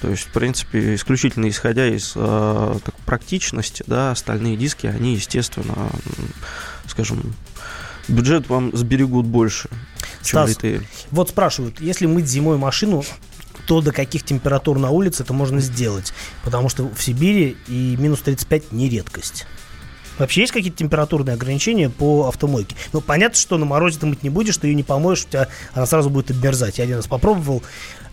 то 0.00 0.08
есть, 0.08 0.22
в 0.24 0.32
принципе, 0.32 0.94
исключительно 0.94 1.48
исходя 1.48 1.86
из 1.86 2.12
э, 2.16 2.78
так, 2.82 2.94
практичности, 3.04 3.84
да, 3.86 4.12
остальные 4.12 4.56
диски, 4.56 4.86
они, 4.86 5.14
естественно, 5.14 5.90
скажем, 6.86 7.34
бюджет 8.08 8.48
вам 8.48 8.74
сберегут 8.74 9.26
больше, 9.26 9.68
Стас, 10.22 10.50
ритейль. 10.50 10.86
Вот 11.10 11.30
спрашивают, 11.30 11.80
если 11.80 12.06
мыть 12.06 12.26
зимой 12.26 12.58
машину, 12.58 13.04
то 13.66 13.80
до 13.80 13.92
каких 13.92 14.24
температур 14.24 14.78
на 14.78 14.90
улице 14.90 15.22
это 15.22 15.32
можно 15.32 15.60
сделать? 15.60 16.12
Потому 16.44 16.68
что 16.68 16.88
в 16.88 17.02
Сибири 17.02 17.56
и 17.68 17.96
минус 17.98 18.20
35 18.20 18.72
не 18.72 18.88
редкость. 18.88 19.46
Вообще 20.20 20.42
есть 20.42 20.52
какие-то 20.52 20.76
температурные 20.76 21.34
ограничения 21.34 21.88
по 21.88 22.28
автомойке? 22.28 22.76
Ну, 22.92 23.00
понятно, 23.00 23.36
что 23.36 23.56
на 23.58 23.64
морозе 23.64 23.98
ты 23.98 24.06
мыть 24.06 24.22
не 24.22 24.30
будешь, 24.30 24.56
ты 24.58 24.68
ее 24.68 24.74
не 24.74 24.82
помоешь, 24.82 25.24
у 25.24 25.28
тебя 25.28 25.48
она 25.74 25.86
сразу 25.86 26.10
будет 26.10 26.30
обмерзать. 26.30 26.78
Я 26.78 26.84
один 26.84 26.96
раз 26.96 27.06
попробовал, 27.06 27.62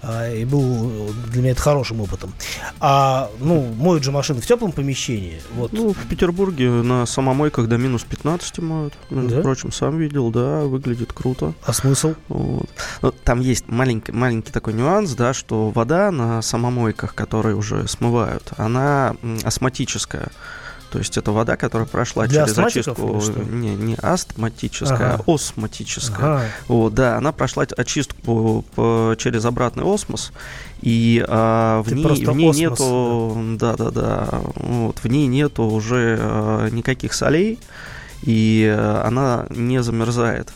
а, 0.01 0.31
и 0.31 0.45
был 0.45 1.11
для 1.31 1.41
меня 1.41 1.51
это 1.51 1.61
хорошим 1.61 1.99
опытом. 2.01 2.33
А, 2.79 3.29
ну, 3.39 3.73
моют 3.77 4.03
же 4.03 4.11
машины 4.11 4.39
в 4.39 4.45
теплом 4.45 4.71
помещении. 4.71 5.41
Вот. 5.55 5.73
Ну, 5.73 5.93
в 5.93 6.07
Петербурге 6.07 6.69
на 6.69 7.05
самомойках 7.05 7.67
до 7.67 7.77
минус 7.77 8.03
15 8.03 8.59
моют. 8.59 8.93
Между 9.09 9.35
Да? 9.37 9.41
прочим, 9.41 9.71
сам 9.71 9.97
видел, 9.97 10.29
да, 10.31 10.61
выглядит 10.61 11.11
круто. 11.11 11.53
А 11.65 11.73
смысл? 11.73 12.13
Вот. 12.29 12.69
Ну, 13.01 13.11
там 13.11 13.41
есть 13.41 13.67
маленький, 13.67 14.13
маленький 14.13 14.51
такой 14.51 14.73
нюанс, 14.73 15.11
да, 15.13 15.33
что 15.33 15.71
вода 15.71 16.11
на 16.11 16.41
самомойках, 16.41 17.13
которые 17.15 17.55
уже 17.55 17.87
смывают, 17.87 18.51
она 18.55 19.15
астматическая. 19.43 20.29
То 20.89 20.99
есть 20.99 21.17
это 21.17 21.31
вода, 21.31 21.57
которая 21.57 21.87
прошла 21.87 22.27
Для 22.27 22.45
через 22.45 22.57
очистку. 22.57 23.21
Не, 23.49 23.75
не 23.75 23.95
астматическая, 23.95 25.13
Ага. 25.15 25.23
а 25.27 25.33
осматическая. 25.33 26.17
Ага. 26.17 26.43
Вот, 26.67 26.93
да, 26.93 27.17
она 27.17 27.31
прошла 27.31 27.65
очистку 27.75 28.63
по- 28.75 29.15
через 29.17 29.43
обратный 29.45 29.83
осмос, 29.83 30.31
и 30.81 31.23
а, 31.27 31.81
в, 31.81 31.89
Ты 31.89 31.95
ней, 31.95 32.03
в 32.25 32.35
ней 32.35 32.49
осмос, 32.49 32.57
нету, 32.57 33.37
да, 33.59 33.75
да, 33.75 33.91
да, 33.91 34.27
вот, 34.55 34.99
в 34.99 35.05
ней 35.07 35.27
нету 35.27 35.63
уже 35.63 36.17
а, 36.21 36.69
никаких 36.69 37.13
солей, 37.13 37.59
и 38.23 38.73
а, 38.73 39.03
она 39.05 39.45
не 39.49 39.83
замерзает 39.83 40.53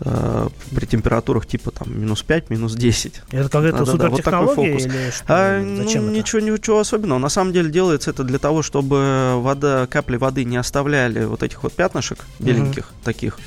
а, 0.00 0.48
при 0.74 0.84
температурах 0.84 1.46
типа 1.46 1.70
там 1.70 1.98
минус 1.98 2.22
5, 2.22 2.50
минус 2.50 2.74
10. 2.74 3.22
Это 3.30 3.48
какая-то 3.48 3.84
вот 3.84 3.86
такой 3.86 4.08
супертехнология 4.10 4.78
фокус. 4.78 4.94
или 4.94 5.10
что? 5.10 5.24
А, 5.28 5.60
ну, 5.62 5.84
Зачем 5.84 6.04
это? 6.04 6.12
ничего, 6.12 6.40
ничего 6.40 6.80
особенного. 6.80 7.18
На 7.18 7.28
самом 7.28 7.52
деле 7.52 7.70
делается 7.70 8.10
это 8.10 8.24
для 8.24 8.38
того, 8.38 8.62
чтобы 8.62 9.40
вода, 9.40 9.86
капли 9.86 10.16
воды 10.16 10.44
не 10.44 10.56
оставляли 10.56 11.24
вот 11.24 11.42
этих 11.42 11.62
вот 11.62 11.72
пятнышек 11.72 12.18
беленьких 12.38 12.90
таких. 13.04 13.38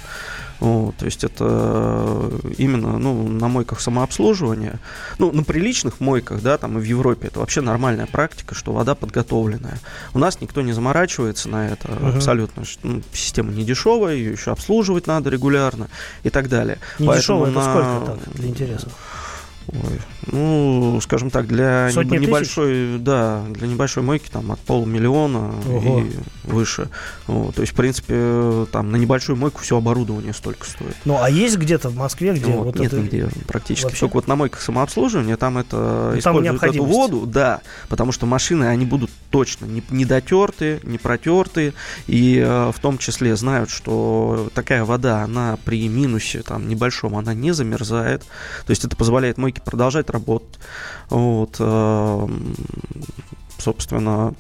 Вот, 0.59 0.97
то 0.97 1.05
есть 1.05 1.23
это 1.23 1.45
э, 1.47 2.51
именно 2.57 2.97
ну, 2.97 3.27
на 3.29 3.47
мойках 3.47 3.79
самообслуживания. 3.79 4.79
Ну, 5.17 5.31
на 5.31 5.43
приличных 5.43 5.99
мойках, 6.01 6.41
да, 6.41 6.57
там 6.57 6.77
и 6.77 6.81
в 6.81 6.83
Европе 6.83 7.27
это 7.27 7.39
вообще 7.39 7.61
нормальная 7.61 8.07
практика, 8.07 8.55
что 8.55 8.73
вода 8.73 8.93
подготовленная. 8.93 9.79
У 10.13 10.19
нас 10.19 10.41
никто 10.41 10.61
не 10.61 10.73
заморачивается 10.73 11.47
на 11.49 11.69
это 11.69 11.89
Мгм. 11.91 12.17
абсолютно. 12.17 12.63
Ну, 12.83 13.01
система 13.13 13.51
не 13.51 13.63
дешевая, 13.63 14.15
ее 14.15 14.33
еще 14.33 14.51
обслуживать 14.51 15.07
надо 15.07 15.29
регулярно 15.29 15.87
и 16.23 16.29
так 16.29 16.49
далее. 16.49 16.79
Не 16.99 17.07
Поэтому 17.07 17.45
дешево, 17.45 17.45
это 17.47 17.55
на- 17.55 17.63
сколько 17.63 18.19
так, 18.25 18.33
для 18.35 18.49
интереса? 18.49 18.89
Ой, 19.71 20.01
ну, 20.27 20.99
скажем 21.01 21.29
так, 21.29 21.47
для 21.47 21.89
Сотни 21.91 22.17
неб- 22.17 22.27
небольшой, 22.27 22.97
да, 22.99 23.43
для 23.49 23.67
небольшой 23.67 24.03
мойки 24.03 24.29
там 24.29 24.51
от 24.51 24.59
полумиллиона 24.59 25.53
Ого. 25.67 26.01
и 26.01 26.11
выше. 26.43 26.89
Вот, 27.27 27.55
то 27.55 27.61
есть, 27.61 27.73
в 27.73 27.75
принципе, 27.75 28.65
там 28.71 28.91
на 28.91 28.97
небольшую 28.97 29.37
мойку 29.37 29.61
все 29.61 29.77
оборудование 29.77 30.33
столько 30.33 30.65
стоит. 30.65 30.95
Ну, 31.05 31.17
а 31.21 31.29
есть 31.29 31.57
где-то 31.57 31.89
в 31.89 31.95
Москве, 31.95 32.33
где 32.33 32.51
Вот, 32.51 32.65
вот, 32.65 32.79
нет 32.79 32.93
это... 32.93 33.01
нигде 33.01 33.29
практически. 33.47 33.85
Вообще? 33.85 33.99
Только 34.01 34.15
вот 34.15 34.27
на 34.27 34.35
мойках 34.35 34.61
самообслуживания 34.61 35.37
там 35.37 35.57
это 35.57 35.69
там 35.69 36.19
используют 36.19 36.25
эту 36.25 36.41
необходимость. 36.41 36.93
воду, 36.93 37.25
да, 37.25 37.61
потому 37.87 38.11
что 38.11 38.25
машины, 38.25 38.65
они 38.65 38.85
будут 38.85 39.09
точно 39.31 39.65
не, 39.65 39.83
не 39.89 40.05
дотерты, 40.05 40.79
не 40.83 40.97
протерты, 40.97 41.73
и 42.07 42.43
э, 42.45 42.71
в 42.75 42.79
том 42.79 42.97
числе 42.97 43.35
знают, 43.35 43.69
что 43.69 44.49
такая 44.53 44.83
вода, 44.83 45.23
она 45.23 45.57
при 45.63 45.87
минусе 45.87 46.41
там 46.41 46.67
небольшом, 46.67 47.15
она 47.15 47.33
не 47.33 47.51
замерзает, 47.51 48.23
то 48.65 48.71
есть 48.71 48.83
это 48.83 48.95
позволяет 48.95 49.37
мойке 49.37 49.61
продолжать 49.61 50.08
работать. 50.09 50.59
Вот, 51.09 51.55
эм, 51.59 52.55
собственно, 53.57 54.33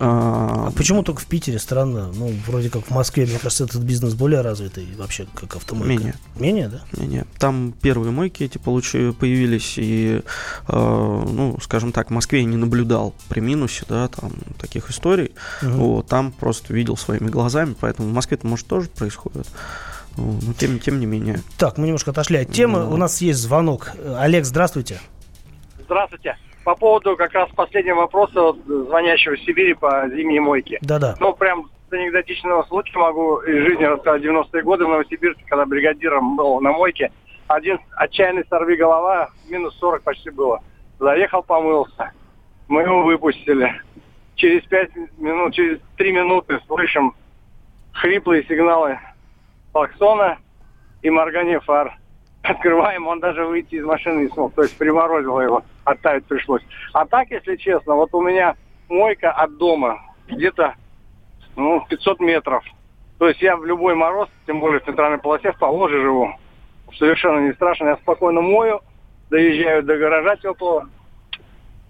А 0.00 0.68
а, 0.68 0.70
почему 0.72 1.02
только 1.02 1.20
в 1.20 1.26
Питере? 1.26 1.58
Странно. 1.58 2.12
Ну, 2.14 2.32
вроде 2.46 2.70
как 2.70 2.84
в 2.86 2.90
Москве, 2.90 3.26
мне 3.26 3.38
кажется, 3.38 3.64
этот 3.64 3.82
бизнес 3.82 4.14
более 4.14 4.42
развитый 4.42 4.86
вообще, 4.96 5.26
как 5.34 5.56
автомойка. 5.56 5.88
Менее. 5.88 6.14
Менее, 6.38 6.68
да? 6.68 6.82
Не-не, 6.92 7.24
там 7.38 7.74
первые 7.80 8.12
мойки 8.12 8.44
эти 8.44 8.58
получи, 8.58 9.12
появились, 9.12 9.74
и, 9.76 10.22
э, 10.68 10.72
ну, 10.72 11.58
скажем 11.62 11.92
так, 11.92 12.08
в 12.08 12.12
Москве 12.12 12.40
я 12.40 12.44
не 12.44 12.56
наблюдал 12.56 13.14
при 13.28 13.40
минусе, 13.40 13.84
да, 13.88 14.08
там, 14.08 14.32
таких 14.58 14.90
историй. 14.90 15.32
Мгм. 15.62 15.72
Вот, 15.76 16.06
там 16.06 16.32
просто 16.32 16.74
видел 16.74 16.96
своими 16.96 17.28
глазами, 17.28 17.74
поэтому 17.78 18.08
в 18.08 18.12
Москве 18.12 18.36
это, 18.36 18.46
может, 18.46 18.66
тоже 18.66 18.88
происходит. 18.88 19.46
Но 20.16 20.52
тем, 20.58 20.78
тем 20.78 21.00
не 21.00 21.06
менее. 21.06 21.38
Так, 21.58 21.78
мы 21.78 21.86
немножко 21.86 22.10
отошли 22.10 22.38
от 22.38 22.50
темы. 22.50 22.80
Ну. 22.80 22.92
У 22.92 22.96
нас 22.96 23.20
есть 23.20 23.38
звонок. 23.38 23.92
Олег, 24.18 24.44
здравствуйте. 24.44 25.00
Здравствуйте. 25.80 26.36
По 26.64 26.74
поводу 26.74 27.16
как 27.16 27.32
раз 27.32 27.48
последнего 27.50 28.00
вопроса 28.00 28.40
вот, 28.40 28.58
звонящего 28.66 29.34
из 29.34 29.44
Сибири 29.44 29.74
по 29.74 30.08
зимней 30.08 30.40
мойке. 30.40 30.78
Да-да. 30.82 31.14
Ну, 31.18 31.32
прям 31.32 31.70
с 31.88 31.92
анекдотичного 31.92 32.64
случая 32.64 32.98
могу 32.98 33.38
из 33.38 33.64
жизни 33.64 33.84
рассказать. 33.84 34.22
В 34.22 34.26
90-е 34.26 34.62
годы 34.62 34.84
в 34.84 34.88
Новосибирске, 34.88 35.44
когда 35.46 35.64
бригадиром 35.64 36.36
был 36.36 36.60
на 36.60 36.72
мойке, 36.72 37.10
один 37.46 37.78
отчаянный 37.96 38.44
сорви 38.48 38.76
голова, 38.76 39.30
минус 39.48 39.74
40 39.78 40.02
почти 40.02 40.30
было. 40.30 40.60
Заехал, 40.98 41.42
помылся. 41.42 42.12
Мы 42.68 42.82
его 42.82 43.02
выпустили. 43.02 43.80
Через 44.34 44.62
пять 44.64 44.90
минут, 45.16 45.54
через 45.54 45.78
три 45.96 46.12
минуты 46.12 46.60
слышим 46.66 47.14
хриплые 47.92 48.44
сигналы 48.44 48.98
клаксона 49.72 50.38
и 51.02 51.10
моргание 51.10 51.60
фар. 51.60 51.96
Открываем, 52.42 53.06
он 53.06 53.20
даже 53.20 53.44
выйти 53.44 53.74
из 53.76 53.84
машины 53.84 54.22
не 54.22 54.28
смог. 54.28 54.54
То 54.54 54.62
есть 54.62 54.76
приморозило 54.78 55.40
его, 55.40 55.62
оставить 55.84 56.24
пришлось. 56.26 56.62
А 56.92 57.04
так, 57.04 57.30
если 57.30 57.56
честно, 57.56 57.94
вот 57.94 58.14
у 58.14 58.22
меня 58.22 58.54
мойка 58.88 59.32
от 59.32 59.56
дома 59.58 60.00
где-то 60.28 60.74
ну, 61.56 61.84
500 61.88 62.20
метров. 62.20 62.64
То 63.18 63.28
есть 63.28 63.42
я 63.42 63.56
в 63.56 63.64
любой 63.64 63.94
мороз, 63.96 64.28
тем 64.46 64.60
более 64.60 64.80
в 64.80 64.84
центральной 64.84 65.18
полосе, 65.18 65.52
в 65.52 65.58
Поволжье 65.58 66.00
живу. 66.00 66.32
Совершенно 66.96 67.40
не 67.40 67.52
страшно. 67.54 67.88
Я 67.88 67.96
спокойно 67.96 68.40
мою, 68.40 68.80
доезжаю 69.28 69.82
до 69.82 69.96
гаража 69.98 70.36
теплого. 70.36 70.88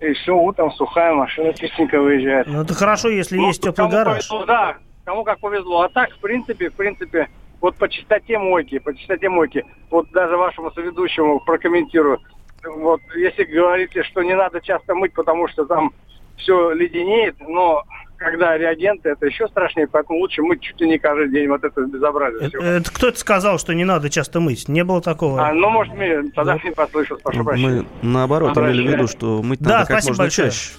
И 0.01 0.13
все, 0.15 0.33
утром 0.35 0.73
сухая 0.73 1.13
машина 1.13 1.53
чистенько 1.53 2.01
выезжает. 2.01 2.47
Ну, 2.47 2.63
это 2.63 2.73
хорошо, 2.73 3.09
если 3.09 3.37
Ну, 3.37 3.49
есть 3.49 3.61
теплый 3.63 3.77
кому 3.77 3.91
гараж. 3.91 4.29
повезло, 4.29 4.47
да, 4.47 4.77
кому 5.05 5.25
как 5.25 5.39
повезло. 5.41 5.83
А 5.83 5.89
так, 5.89 6.11
в 6.13 6.19
принципе, 6.21 6.71
в 6.71 6.75
принципе, 6.75 7.29
вот 7.61 7.77
по 7.77 7.89
чистоте 7.89 8.39
мойки, 8.39 8.79
по 8.79 8.95
чистоте 8.95 9.29
мойки, 9.29 9.65
вот 9.91 10.11
даже 10.13 10.37
вашему 10.37 10.71
соведущему 10.73 11.41
прокомментирую. 11.41 12.19
Вот 12.65 13.01
если 13.17 13.45
говорите, 13.45 14.03
что 14.03 14.23
не 14.23 14.35
надо 14.35 14.61
часто 14.61 14.95
мыть, 14.95 15.13
потому 15.13 15.49
что 15.49 15.65
там 15.65 15.93
все 16.37 16.71
леденеет, 16.73 17.37
но 17.41 17.83
когда 18.17 18.59
реагенты, 18.59 19.11
это 19.11 19.27
еще 19.27 19.47
страшнее, 19.49 19.87
поэтому 19.87 20.19
лучше 20.19 20.43
мыть 20.43 20.61
чуть 20.61 20.81
ли 20.81 20.89
не 20.89 20.99
каждый 20.99 21.31
день 21.31 21.49
вот 21.49 21.63
это 21.63 21.83
безобразие. 21.83 22.49
Это, 22.49 22.59
это 22.59 22.91
кто 22.93 23.09
это 23.09 23.19
сказал, 23.19 23.59
что 23.59 23.75
не 23.75 23.85
надо 23.85 24.11
часто 24.11 24.41
мыть? 24.41 24.69
Не 24.69 24.83
было 24.83 25.01
такого. 25.01 25.47
А, 25.47 25.53
ну, 25.53 25.71
может, 25.71 25.95
мне 25.95 26.23
тогда 26.35 26.59
не 26.63 26.73
послышал, 26.73 27.19
прошу 27.23 27.45
прощения. 27.45 27.85
Мы 28.03 28.09
наоборот 28.11 28.55
Хорошо. 28.55 28.73
имели 28.73 28.89
в 28.89 28.93
виду, 28.93 29.07
что 29.07 29.41
мыть 29.43 29.61
Да, 29.61 29.81
надо 29.81 29.87
как 29.87 30.05
можно 30.05 30.25
большое. 30.25 30.51
чаще. 30.51 30.71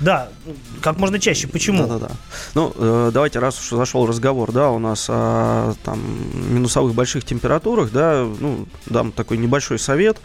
Да, 0.00 0.28
как 0.80 0.98
можно 0.98 1.18
чаще. 1.18 1.48
Почему? 1.48 1.86
Да-да-да. 1.86 2.14
Ну, 2.54 2.72
э, 2.76 3.10
давайте, 3.12 3.40
раз 3.40 3.58
уж 3.58 3.76
зашел 3.76 4.06
разговор, 4.06 4.52
да, 4.52 4.70
у 4.70 4.78
нас 4.78 5.06
о 5.08 5.74
там, 5.82 6.00
минусовых 6.54 6.94
больших 6.94 7.24
температурах, 7.24 7.90
да, 7.90 8.26
ну, 8.38 8.66
дам 8.86 9.10
такой 9.10 9.38
небольшой 9.38 9.78
совет 9.78 10.18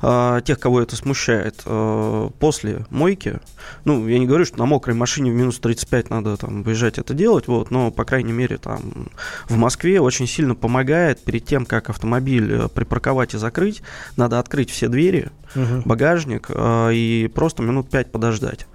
а, 0.00 0.40
тех, 0.42 0.60
кого 0.60 0.80
это 0.80 0.94
смущает. 0.94 1.62
Э, 1.64 2.30
после 2.38 2.86
мойки, 2.90 3.40
ну, 3.84 4.06
я 4.06 4.18
не 4.18 4.26
говорю, 4.26 4.44
что 4.44 4.58
на 4.58 4.66
мокрой 4.66 4.94
машине 4.94 5.32
в 5.32 5.34
минус 5.34 5.58
35 5.58 6.10
надо 6.10 6.36
там 6.36 6.62
выезжать 6.62 6.98
это 6.98 7.14
делать, 7.14 7.48
вот, 7.48 7.70
но, 7.70 7.90
по 7.90 8.04
крайней 8.04 8.32
мере, 8.32 8.58
там 8.58 9.08
в 9.48 9.56
Москве 9.56 10.00
очень 10.00 10.26
сильно 10.26 10.54
помогает 10.54 11.22
перед 11.24 11.44
тем, 11.44 11.66
как 11.66 11.90
автомобиль 11.90 12.52
э, 12.52 12.68
припарковать 12.68 13.34
и 13.34 13.38
закрыть, 13.38 13.82
надо 14.16 14.38
открыть 14.38 14.70
все 14.70 14.88
двери, 14.88 15.30
Мгм. 15.54 15.82
багажник 15.84 16.46
э, 16.48 16.90
и 16.92 17.30
просто 17.34 17.62
минут 17.62 17.90
5 17.90 18.12
подождать. 18.12 18.66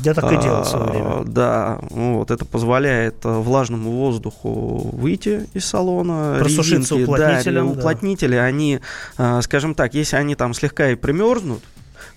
Я 0.00 0.14
так 0.14 0.32
и 0.32 0.36
делал 0.36 0.62
в 0.62 0.68
свое 0.68 0.84
А, 0.84 0.90
время. 0.90 1.24
Да, 1.24 1.78
вот 1.90 2.30
это 2.30 2.44
позволяет 2.44 3.16
э, 3.24 3.28
влажному 3.38 3.90
воздуху 3.90 4.90
выйти 4.92 5.46
из 5.54 5.64
салона. 5.64 6.36
Просушиться 6.38 6.94
Резинки, 6.94 7.10
уплотнителем, 7.10 7.68
Да, 7.68 7.74
да. 7.74 7.80
уплотнители, 7.80 8.36
они, 8.36 8.80
э, 9.16 9.40
скажем 9.42 9.74
так, 9.74 9.94
если 9.94 10.16
они 10.16 10.34
там 10.34 10.54
слегка 10.54 10.90
и 10.90 10.94
примерзнут, 10.94 11.62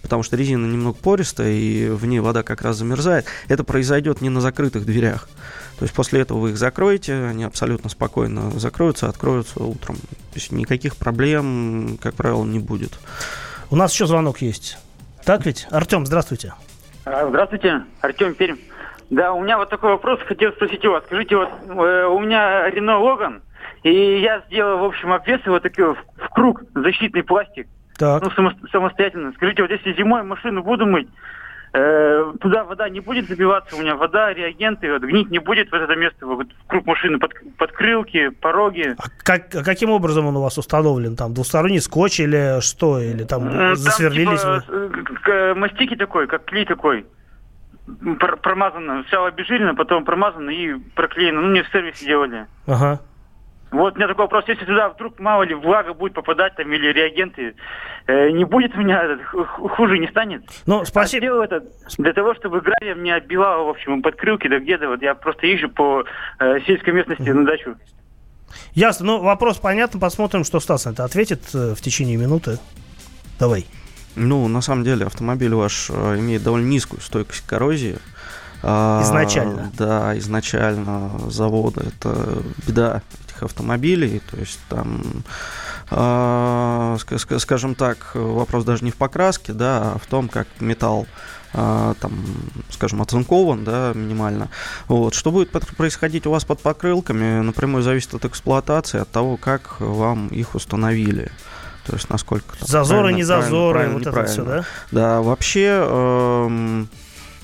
потому 0.02 0.22
что 0.24 0.36
резина 0.38 0.66
немного 0.66 0.98
пористая 0.98 1.52
и 1.52 1.90
в 1.90 2.06
ней 2.06 2.20
вода 2.20 2.44
как 2.44 2.62
раз 2.62 2.78
замерзает, 2.78 3.26
это 3.48 3.64
произойдет 3.64 4.22
не 4.22 4.30
на 4.30 4.42
закрытых 4.42 4.86
дверях. 4.86 5.28
То 5.80 5.84
есть 5.86 5.96
после 5.96 6.22
этого 6.22 6.38
вы 6.40 6.52
их 6.52 6.58
закроете, 6.58 7.14
они 7.26 7.44
абсолютно 7.44 7.90
спокойно 7.90 8.52
закроются, 8.60 9.10
откроются 9.10 9.64
утром. 9.64 9.96
То 9.96 10.36
есть 10.36 10.52
никаких 10.52 10.96
проблем, 10.96 11.98
как 12.00 12.14
правило, 12.14 12.44
не 12.46 12.60
будет. 12.60 13.00
У 13.72 13.76
нас 13.76 13.92
еще 13.92 14.06
звонок 14.06 14.42
есть. 14.42 14.78
Так 15.26 15.46
ведь? 15.48 15.68
Артем, 15.72 16.06
здравствуйте. 16.06 16.54
А, 17.06 17.28
Здравствуйте, 17.28 17.84
Артем 18.02 18.36
Пермь. 18.36 18.60
Да, 19.10 19.34
у 19.34 19.42
меня 19.42 19.58
вот 19.58 19.70
такой 19.70 19.92
вопрос, 19.92 20.20
хотел 20.22 20.52
спросить 20.54 20.86
у 20.86 20.92
вас. 20.92 21.04
Скажите, 21.06 21.36
вот 21.36 21.50
э, 21.68 22.06
у 22.06 22.20
меня 22.20 22.70
Рено 22.70 23.00
Логан, 23.00 23.42
И 23.84 24.20
я 24.20 24.42
сделал, 24.48 24.78
в 24.80 24.84
общем, 24.86 25.12
обвес 25.12 25.42
вот 25.46 25.64
такой 25.64 25.96
в, 25.96 25.98
в 26.16 26.30
круг 26.30 26.62
защитный 26.76 27.24
пластик. 27.24 27.68
Так. 27.98 28.22
Ну, 28.24 28.30
само- 28.32 28.54
самостоятельно. 28.72 29.34
Скажите, 29.34 29.64
вот 29.64 29.72
если 29.72 29.94
зимой 29.94 30.24
машину 30.24 30.64
буду 30.64 30.86
мыть, 30.86 31.10
э, 31.74 32.34
туда 32.42 32.64
вода 32.64 32.90
не 32.90 33.00
будет 33.00 33.28
забиваться, 33.28 33.76
у 33.76 33.80
меня 33.82 33.96
вода, 33.96 34.34
реагенты, 34.34 34.92
вот, 34.92 35.02
гнить 35.04 35.30
не 35.32 35.40
будет 35.40 35.72
в 35.72 35.74
это 35.74 35.96
место, 35.96 36.26
вот, 36.26 36.48
в 36.48 36.68
круг 36.68 36.86
машины, 36.86 37.18
под, 37.20 37.34
подкрылки, 37.58 38.30
пороги. 38.30 38.96
А 38.98 39.04
как, 39.24 39.54
а 39.56 39.64
каким 39.64 39.90
образом 39.92 40.26
он 40.26 40.36
у 40.38 40.42
вас 40.42 40.58
установлен? 40.58 41.16
Там 41.16 41.34
двусторонний 41.34 41.80
скотч 41.82 42.20
или 42.20 42.60
что? 42.62 43.00
Или 43.00 43.24
там 43.24 43.48
М, 43.48 43.52
там, 43.58 43.76
засверлились 43.76 44.42
типа, 44.42 44.64
вы? 44.68 44.76
э, 44.78 44.90
к- 45.24 45.56
мастики 45.56 45.96
такой, 45.96 46.28
как 46.28 46.46
клей 46.46 46.66
такой. 46.66 47.06
Промазано. 48.42 49.02
Сначала 49.04 49.28
обезжирено, 49.30 49.76
потом 49.76 50.06
промазано 50.06 50.50
и 50.50 50.76
проклеено. 50.96 51.42
Ну, 51.42 51.50
мне 51.50 51.64
в 51.64 51.68
сервисе 51.70 52.06
делали. 52.06 52.46
Ага. 52.68 53.00
Вот 53.72 53.94
у 53.94 53.98
меня 53.98 54.08
такой 54.08 54.26
вопрос, 54.26 54.44
если 54.48 54.66
туда 54.66 54.90
вдруг, 54.90 55.18
мало 55.20 55.44
ли, 55.44 55.56
влага 55.56 55.94
будет 55.94 56.14
попадать 56.14 56.56
там 56.56 56.72
или 56.74 56.92
реагенты, 56.92 57.56
э, 58.08 58.30
не 58.32 58.44
будет 58.44 58.76
у 58.76 58.80
меня, 58.80 59.18
хуже 59.26 59.98
не 59.98 60.08
станет? 60.08 60.44
Ну, 60.66 60.82
А 60.82 60.86
спасибо. 60.86 61.22
сделал 61.22 61.42
это 61.42 61.64
для 61.98 62.12
того, 62.12 62.34
чтобы 62.36 62.60
гравием 62.60 63.02
не 63.02 63.12
отбивало, 63.12 63.64
в 63.66 63.70
общем, 63.70 64.02
подкрылки, 64.02 64.48
да 64.50 64.60
где-то. 64.60 64.90
Вот 64.90 65.02
я 65.02 65.16
просто 65.16 65.48
езжу 65.48 65.70
по 65.70 66.04
э, 66.40 66.60
сельской 66.68 66.94
местности 66.94 67.30
на 67.30 67.46
дачу. 67.46 67.76
Ясно. 68.74 69.06
Ну, 69.06 69.22
вопрос 69.22 69.58
понятен. 69.58 70.02
Посмотрим, 70.02 70.44
что 70.44 70.60
Стас 70.60 70.86
на 70.86 70.90
это 70.90 71.06
ответит 71.06 71.42
э, 71.54 71.74
в 71.74 71.82
течение 71.82 72.18
минуты. 72.18 72.60
Давай. 73.40 73.66
Ну, 74.16 74.48
на 74.50 74.60
самом 74.62 74.84
деле, 74.84 75.06
автомобиль 75.06 75.54
ваш 75.54 75.90
э, 75.90 76.20
имеет 76.20 76.44
довольно 76.44 76.68
низкую 76.68 77.00
стойкость 77.02 77.46
к 77.46 77.50
коррозии. 77.50 77.98
А, 78.64 79.02
Изначально. 79.04 79.72
Да, 79.78 80.18
изначально 80.20 81.12
завода. 81.30 81.82
Это 81.88 82.42
беда 82.68 83.02
этих 83.28 83.44
автомобилей. 83.44 84.22
То 84.32 84.38
есть 84.38 84.60
там, 84.70 85.02
а, 85.90 86.96
ска- 86.98 87.18
ска- 87.18 87.40
скажем 87.40 87.76
так, 87.76 88.12
вопрос 88.14 88.64
даже 88.64 88.84
не 88.86 88.92
в 88.92 88.96
покраске, 88.96 89.54
да, 89.54 89.94
а 89.96 90.00
в 90.00 90.06
том, 90.06 90.30
как 90.30 90.48
металл 90.60 91.08
а, 91.54 91.96
там, 92.00 92.14
скажем, 92.70 93.02
оцинкован, 93.02 93.66
да, 93.66 93.92
минимально. 93.94 94.48
Вот. 94.88 95.14
Что 95.14 95.32
будет 95.32 95.52
происходить 95.52 96.26
у 96.26 96.32
вас 96.32 96.46
под 96.46 96.62
покрылками, 96.62 97.42
напрямую 97.42 97.84
зависит 97.84 98.14
от 98.14 98.24
эксплуатации, 98.24 99.02
от 99.02 99.10
того, 99.12 99.36
как 99.36 99.76
вам 99.82 100.30
их 100.30 100.56
установили. 100.56 101.30
То 101.86 101.94
есть, 101.96 102.10
насколько... 102.10 102.58
там 102.58 102.68
Зазоры, 102.68 103.00
правильно- 103.02 103.18
не 103.18 103.24
правильно- 103.26 103.44
зазоры, 103.46 103.74
правильно, 103.80 103.98
вот 103.98 104.08
это 104.08 104.26
все, 104.28 104.44
да? 104.46 104.64
Да, 104.92 105.22
вообще, 105.22 105.84
эм, 105.90 106.88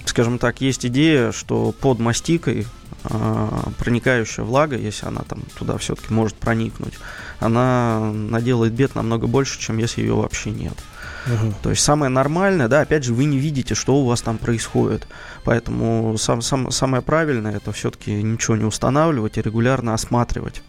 скажем 0.10 0.40
так, 0.40 0.62
есть 0.62 0.86
идея, 0.86 1.32
что 1.32 1.72
под 1.72 2.00
мастикой 2.00 2.68
э, 3.04 3.50
проникающая 3.78 4.44
влага, 4.44 4.78
если 4.78 5.06
она 5.06 5.22
там 5.22 5.42
туда 5.58 5.78
все-таки 5.78 6.14
может 6.14 6.36
проникнуть, 6.36 6.94
она 7.40 8.12
наделает 8.14 8.74
бед 8.74 8.96
намного 8.96 9.28
больше, 9.28 9.60
чем 9.60 9.78
если 9.78 10.02
ее 10.02 10.16
вообще 10.16 10.52
нет. 10.52 10.78
Мгм. 11.26 11.56
То 11.62 11.70
есть 11.72 11.84
самое 11.84 12.10
нормальное, 12.10 12.68
да, 12.68 12.82
опять 12.82 13.04
же, 13.04 13.14
вы 13.14 13.26
не 13.26 13.38
видите, 13.38 13.76
что 13.76 13.96
у 13.96 14.06
вас 14.06 14.22
там 14.22 14.38
происходит. 14.38 15.08
Поэтому 15.44 16.18
сам, 16.18 16.42
сам, 16.42 16.72
самое 16.72 17.04
правильное 17.04 17.56
это 17.56 17.72
все-таки 17.72 18.12
ничего 18.24 18.56
не 18.56 18.64
устанавливать 18.66 19.38
и 19.38 19.42
регулярно 19.42 19.94
осматривать. 19.94 20.62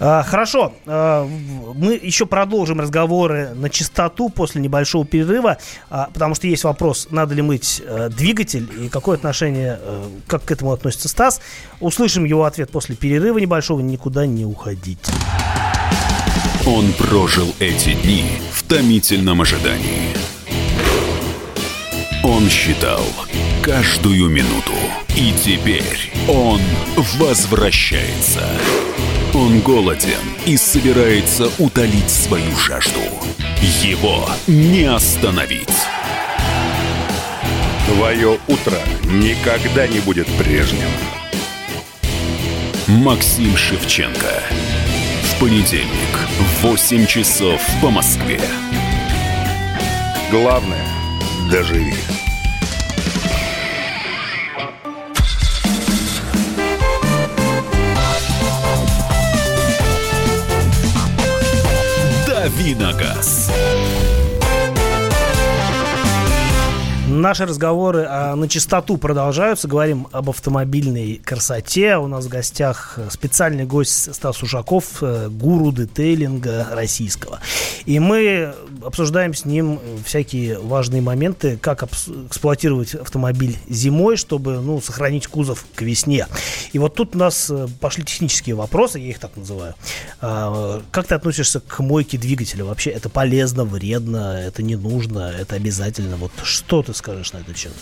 А, 0.00 0.22
Хорошо, 0.22 0.72
А, 0.86 1.28
мы 1.74 1.94
еще 1.94 2.26
продолжим 2.26 2.80
разговоры 2.80 3.50
на 3.54 3.70
чистоту 3.70 4.28
после 4.28 4.60
небольшого 4.60 5.04
перерыва, 5.04 5.58
а, 5.90 6.10
потому 6.12 6.34
что 6.34 6.46
есть 6.46 6.64
вопрос, 6.64 7.08
надо 7.10 7.34
ли 7.34 7.42
мыть 7.42 7.82
э, 7.84 8.08
двигатель 8.10 8.68
и 8.84 8.88
какое 8.88 9.16
отношение, 9.16 9.78
э, 9.80 10.08
как 10.26 10.44
к 10.44 10.50
этому 10.50 10.72
относится 10.72 11.08
Стас. 11.08 11.40
Услышим 11.80 12.24
его 12.24 12.44
ответ 12.44 12.70
после 12.70 12.96
перерыва 12.96 13.38
небольшого, 13.38 13.80
никуда 13.80 14.26
не 14.26 14.44
уходить. 14.44 14.98
Он 16.66 16.92
прожил 16.94 17.54
эти 17.58 17.94
дни 17.94 18.24
в 18.52 18.62
томительном 18.62 19.42
ожидании. 19.42 20.14
Он 22.22 22.48
считал 22.48 23.02
каждую 23.62 24.30
минуту. 24.30 24.72
И 25.14 25.32
теперь 25.32 26.10
он 26.26 26.60
возвращается. 27.18 28.48
Он 29.34 29.58
голоден 29.62 30.20
и 30.46 30.56
собирается 30.56 31.50
утолить 31.58 32.08
свою 32.08 32.56
жажду. 32.56 33.00
Его 33.82 34.28
не 34.46 34.84
остановить. 34.84 35.68
Твое 37.88 38.38
утро 38.46 38.78
никогда 39.06 39.88
не 39.88 39.98
будет 39.98 40.28
прежним. 40.38 40.88
Максим 42.86 43.56
Шевченко. 43.56 44.40
В 45.24 45.40
понедельник 45.40 46.28
в 46.60 46.62
8 46.62 47.04
часов 47.06 47.60
по 47.82 47.90
Москве. 47.90 48.40
Главное– 50.30 50.86
доживи. 51.50 51.94
«Дави 62.64 62.74
Наши 67.24 67.46
разговоры 67.46 68.04
а, 68.06 68.36
на 68.36 68.50
чистоту 68.50 68.98
продолжаются. 68.98 69.66
Говорим 69.66 70.08
об 70.12 70.28
автомобильной 70.28 71.22
красоте. 71.24 71.96
У 71.96 72.06
нас 72.06 72.26
в 72.26 72.28
гостях 72.28 72.98
э, 72.98 73.08
специальный 73.10 73.64
гость 73.64 74.14
Стас 74.14 74.42
Ушаков, 74.42 74.98
э, 75.00 75.30
гуру 75.30 75.72
детейлинга 75.72 76.68
российского. 76.72 77.40
И 77.86 77.98
мы 77.98 78.52
обсуждаем 78.84 79.32
с 79.32 79.46
ним 79.46 79.80
всякие 80.04 80.58
важные 80.58 81.00
моменты, 81.00 81.56
как 81.56 81.84
эксплуатировать 81.84 82.94
автомобиль 82.94 83.56
зимой, 83.70 84.18
чтобы 84.18 84.60
ну, 84.60 84.82
сохранить 84.82 85.26
кузов 85.26 85.64
к 85.74 85.80
весне. 85.80 86.26
И 86.74 86.78
вот 86.78 86.94
тут 86.94 87.16
у 87.16 87.18
нас 87.18 87.50
э, 87.50 87.68
пошли 87.80 88.04
технические 88.04 88.54
вопросы, 88.54 88.98
я 88.98 89.08
их 89.08 89.18
так 89.18 89.34
называю. 89.34 89.74
А, 90.20 90.82
Как 90.90 91.06
ты 91.06 91.14
относишься 91.14 91.60
к 91.60 91.78
мойке 91.80 92.18
двигателя? 92.18 92.66
Вообще 92.66 92.90
это 92.90 93.08
полезно, 93.08 93.64
вредно, 93.64 94.38
это 94.38 94.62
не 94.62 94.76
нужно, 94.76 95.32
это 95.40 95.56
обязательно? 95.56 96.16
Вот 96.16 96.32
что 96.42 96.82
ты 96.82 96.92
скажешь 96.92 97.13
на 97.32 97.38
этот 97.38 97.56
счет? 97.56 97.72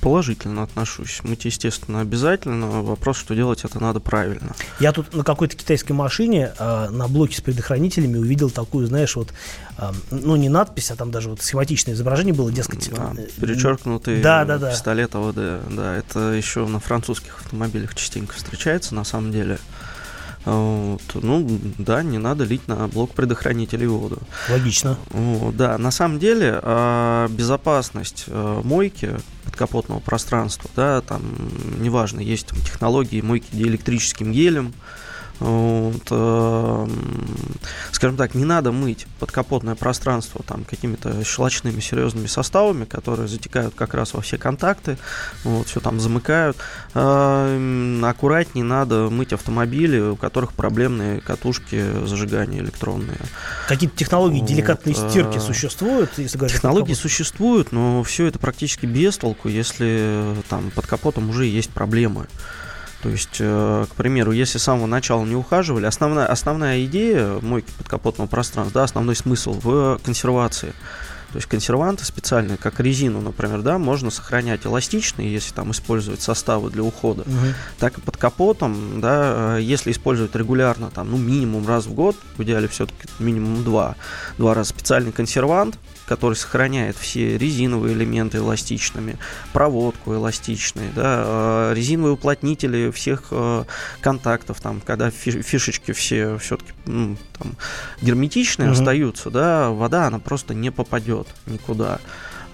Положительно 0.00 0.62
отношусь. 0.62 1.20
Мыть, 1.22 1.44
естественно, 1.44 2.00
обязательно. 2.00 2.82
Вопрос, 2.82 3.16
что 3.16 3.34
делать 3.34 3.64
это 3.64 3.80
надо 3.80 4.00
правильно. 4.00 4.54
Я 4.78 4.92
тут 4.92 5.14
на 5.14 5.24
какой-то 5.24 5.56
китайской 5.56 5.92
машине 5.92 6.52
а, 6.58 6.90
на 6.90 7.08
блоке 7.08 7.36
с 7.36 7.40
предохранителями 7.40 8.16
увидел 8.16 8.50
такую, 8.50 8.86
знаешь, 8.86 9.16
вот, 9.16 9.32
а, 9.76 9.92
ну 10.10 10.36
не 10.36 10.48
надпись, 10.48 10.90
а 10.90 10.96
там 10.96 11.10
даже 11.10 11.30
вот 11.30 11.42
схематичное 11.42 11.94
изображение 11.94 12.34
было, 12.34 12.50
дескать. 12.52 12.90
Да, 12.90 13.12
э, 13.16 13.26
перечеркнутый 13.40 14.20
Да, 14.22 14.44
да, 14.44 14.58
да. 14.58 14.70
пистолет 14.70 15.14
АВД. 15.14 15.36
Да, 15.70 15.96
это 15.96 16.32
еще 16.32 16.66
на 16.66 16.80
французских 16.80 17.40
автомобилях 17.40 17.94
частенько 17.94 18.34
встречается, 18.34 18.94
на 18.94 19.04
самом 19.04 19.32
деле. 19.32 19.58
Вот. 20.44 21.02
Ну, 21.14 21.60
да, 21.78 22.02
не 22.02 22.18
надо 22.18 22.44
лить 22.44 22.66
на 22.66 22.88
блок 22.88 23.12
предохранителей 23.12 23.86
воду. 23.86 24.18
Логично. 24.48 24.96
Вот, 25.10 25.56
да, 25.56 25.76
на 25.78 25.90
самом 25.90 26.18
деле 26.18 26.58
а, 26.62 27.28
безопасность 27.28 28.24
а, 28.28 28.62
мойки 28.62 29.16
подкапотного 29.44 30.00
пространства, 30.00 30.70
да, 30.74 31.00
там, 31.02 31.22
неважно, 31.78 32.20
есть 32.20 32.46
там 32.46 32.58
технологии 32.60 33.20
мойки 33.20 33.48
диэлектрическим 33.52 34.32
гелем, 34.32 34.72
вот, 35.40 36.02
м, 36.10 36.90
скажем 37.92 38.16
так, 38.16 38.34
не 38.34 38.44
надо 38.44 38.72
мыть 38.72 39.06
подкапотное 39.18 39.74
пространство 39.74 40.42
там 40.46 40.64
какими-то 40.64 41.24
щелочными 41.24 41.80
серьезными 41.80 42.26
составами, 42.26 42.84
которые 42.84 43.26
затекают 43.26 43.74
как 43.74 43.94
раз 43.94 44.14
во 44.14 44.20
все 44.20 44.38
контакты, 44.38 44.98
вот, 45.44 45.66
все 45.66 45.80
там 45.80 45.98
замыкают. 45.98 46.56
А, 46.94 47.56
м, 47.56 48.04
аккуратнее 48.04 48.64
надо 48.64 49.08
мыть 49.10 49.32
автомобили, 49.32 49.98
у 49.98 50.16
которых 50.16 50.52
проблемные 50.52 51.20
катушки 51.20 52.06
зажигания 52.06 52.60
электронные. 52.60 53.18
Какие-то 53.66 53.96
технологии 53.96 54.40
Вот, 54.40 54.48
деликатной 54.48 54.94
стирки 54.94 55.38
а, 55.38 55.40
существуют, 55.40 56.10
если 56.18 56.36
говорить 56.36 56.56
Технологии 56.56 56.94
существуют, 56.94 57.72
но 57.72 58.02
все 58.02 58.26
это 58.26 58.38
практически 58.38 58.86
без 58.86 59.16
толку, 59.16 59.48
если 59.48 59.88
э, 59.88 60.36
там 60.48 60.70
под 60.70 60.86
капотом 60.86 61.30
уже 61.30 61.46
есть 61.46 61.70
проблемы. 61.70 62.26
То 63.02 63.08
есть, 63.08 63.36
э, 63.38 63.86
к 63.90 63.94
примеру, 63.94 64.32
если 64.32 64.58
с 64.58 64.62
самого 64.62 64.86
начала 64.86 65.24
не 65.24 65.34
ухаживали, 65.34 65.86
основная, 65.86 66.26
основная 66.26 66.84
идея 66.84 67.38
мойки 67.40 67.70
подкапотного 67.78 68.28
пространства, 68.28 68.80
да, 68.80 68.84
основной 68.84 69.16
смысл 69.16 69.54
в 69.58 69.98
консервации. 70.04 70.74
То 71.32 71.36
есть 71.36 71.46
консерванты 71.46 72.04
специальные, 72.04 72.56
как 72.58 72.80
резину, 72.80 73.20
например, 73.20 73.62
да, 73.62 73.78
можно 73.78 74.10
сохранять 74.10 74.66
эластичные, 74.66 75.32
если 75.32 75.54
там 75.54 75.70
использовать 75.70 76.20
составы 76.20 76.70
для 76.70 76.82
ухода, 76.82 77.22
Мгм. 77.24 77.54
так 77.78 77.98
и 77.98 78.00
под 78.00 78.16
капотом, 78.16 79.00
да, 79.00 79.56
э, 79.56 79.62
если 79.62 79.92
использовать 79.92 80.34
регулярно, 80.34 80.90
там, 80.90 81.10
ну, 81.10 81.16
минимум 81.18 81.68
раз 81.68 81.86
в 81.86 81.94
год, 81.94 82.16
в 82.36 82.42
идеале 82.42 82.66
все-таки 82.66 83.06
минимум 83.20 83.62
два, 83.62 83.94
два 84.38 84.54
раза 84.54 84.70
специальный 84.70 85.12
консервант, 85.12 85.78
который 86.10 86.34
сохраняет 86.34 86.96
все 86.96 87.38
резиновые 87.38 87.94
элементы 87.94 88.38
эластичными, 88.38 89.16
проводку 89.52 90.12
эластичной, 90.12 90.88
да, 90.92 91.70
э, 91.70 91.74
резиновые 91.76 92.14
уплотнители 92.14 92.90
всех 92.90 93.28
э, 93.30 93.62
контактов, 94.00 94.60
там, 94.60 94.80
когда 94.84 95.10
фишечки 95.12 95.92
все 95.92 96.36
все-таки 96.38 96.72
ну, 96.84 97.16
там, 97.38 97.54
герметичные 98.02 98.70
угу. 98.70 98.72
остаются, 98.72 99.30
да, 99.30 99.70
вода, 99.70 100.08
она 100.08 100.18
просто 100.18 100.52
не 100.52 100.72
попадет 100.72 101.28
никуда, 101.46 102.00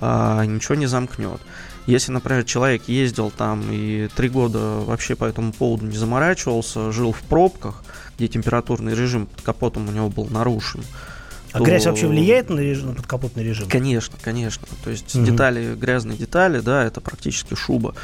а, 0.03 0.45
ничего 0.45 0.75
не 0.75 0.85
замкнет. 0.85 1.41
Если, 1.87 2.13
например, 2.13 2.45
человек 2.45 2.83
ездил 2.89 3.31
там 3.31 3.65
и 3.71 4.09
три 4.15 4.29
года 4.29 4.59
вообще 4.81 5.17
по 5.17 5.25
этому 5.25 5.55
поводу 5.55 5.87
не 5.87 5.97
заморачивался, 5.97 6.93
жил 6.93 7.13
в 7.13 7.23
пробках, 7.23 7.83
где 8.19 8.29
температурный 8.29 8.95
режим 8.95 9.25
под 9.25 9.41
капотом 9.41 9.89
у 9.89 9.93
него 9.93 10.11
был 10.11 10.27
нарушен, 10.27 10.83
а 11.57 11.61
грязь 11.61 11.87
вообще 11.87 12.07
влияет 12.07 12.51
на, 12.51 12.61
режим, 12.61 12.89
на 12.89 12.95
подкапотный 12.95 13.45
режим? 13.45 13.69
Конечно, 13.69 14.17
конечно. 14.21 14.67
То 14.85 14.91
есть 14.91 15.15
угу. 15.15 15.25
детали, 15.25 15.75
грязные 15.75 16.17
детали, 16.19 16.61
да, 16.61 16.85
это 16.85 17.01
практически 17.01 17.55
шуба. 17.55 17.95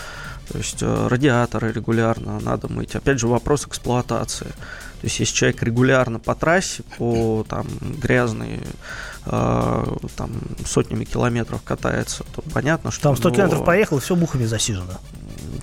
То 0.48 0.58
есть 0.58 0.82
э, 0.82 1.06
радиаторы 1.08 1.72
регулярно 1.72 2.40
надо 2.40 2.68
мыть. 2.70 2.94
Опять 2.94 3.18
же, 3.18 3.26
вопрос 3.26 3.66
эксплуатации. 3.66 4.46
То 4.46 5.06
есть, 5.06 5.18
если 5.18 5.34
человек 5.34 5.62
регулярно 5.62 6.18
по 6.18 6.34
трассе, 6.34 6.82
по 6.98 7.44
там 7.48 7.66
грязной, 7.80 8.60
э, 9.26 9.84
там 10.16 10.30
сотнями 10.66 11.04
километров 11.04 11.62
катается, 11.62 12.24
то 12.34 12.42
понятно, 12.52 12.90
что... 12.90 13.02
Там 13.02 13.16
100 13.16 13.28
ну, 13.28 13.34
километров 13.34 13.64
поехал, 13.64 13.98
и 13.98 14.00
все 14.00 14.14
бухами 14.14 14.44
засижено 14.44 15.00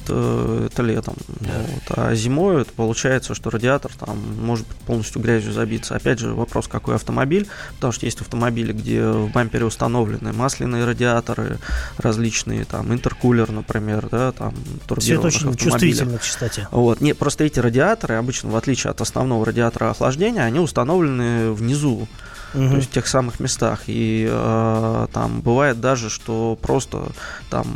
это, 0.03 0.67
это 0.71 0.81
летом. 0.83 1.15
Да. 1.27 1.49
Вот. 1.67 1.97
А 1.97 2.15
зимой 2.15 2.61
это 2.61 2.71
получается, 2.73 3.33
что 3.35 3.49
радиатор 3.49 3.91
там 3.97 4.17
может 4.41 4.67
быть 4.67 4.77
полностью 4.77 5.21
грязью 5.21 5.53
забиться. 5.53 5.95
Опять 5.95 6.19
же, 6.19 6.33
вопрос, 6.33 6.67
какой 6.67 6.95
автомобиль, 6.95 7.47
потому 7.75 7.93
что 7.93 8.05
есть 8.05 8.21
автомобили, 8.21 8.73
где 8.73 9.07
в 9.07 9.31
бампере 9.31 9.65
установлены 9.65 10.33
масляные 10.33 10.85
радиаторы 10.85 11.59
различные, 11.97 12.65
там 12.65 12.93
интеркулер, 12.93 13.51
например, 13.51 14.07
да, 14.09 14.31
там 14.31 14.53
Все 14.97 15.19
очень 15.19 15.55
чувствительно 15.55 16.17
к 16.17 16.23
частоте. 16.23 16.67
Вот. 16.71 17.01
Не, 17.01 17.13
просто 17.13 17.43
эти 17.43 17.59
радиаторы, 17.59 18.15
обычно, 18.15 18.49
в 18.49 18.55
отличие 18.55 18.91
от 18.91 19.01
основного 19.01 19.45
радиатора 19.45 19.89
охлаждения, 19.89 20.41
они 20.41 20.59
установлены 20.59 21.51
внизу 21.51 22.07
угу. 22.53 22.69
то 22.69 22.75
есть 22.75 22.89
в 22.89 22.93
тех 22.93 23.07
самых 23.07 23.39
местах. 23.39 23.81
И 23.87 24.27
э, 24.29 25.07
там 25.13 25.41
бывает 25.41 25.79
даже, 25.79 26.09
что 26.09 26.57
просто 26.61 27.03
там 27.49 27.67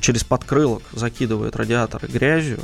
через 0.00 0.24
подкрылок 0.24 0.82
закидывают 0.92 1.56
радиаторы 1.56 2.08
грязью, 2.08 2.60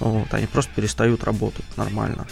вот, 0.00 0.32
они 0.32 0.46
просто 0.46 0.72
перестают 0.74 1.24
работать 1.24 1.64
нормально. 1.76 2.26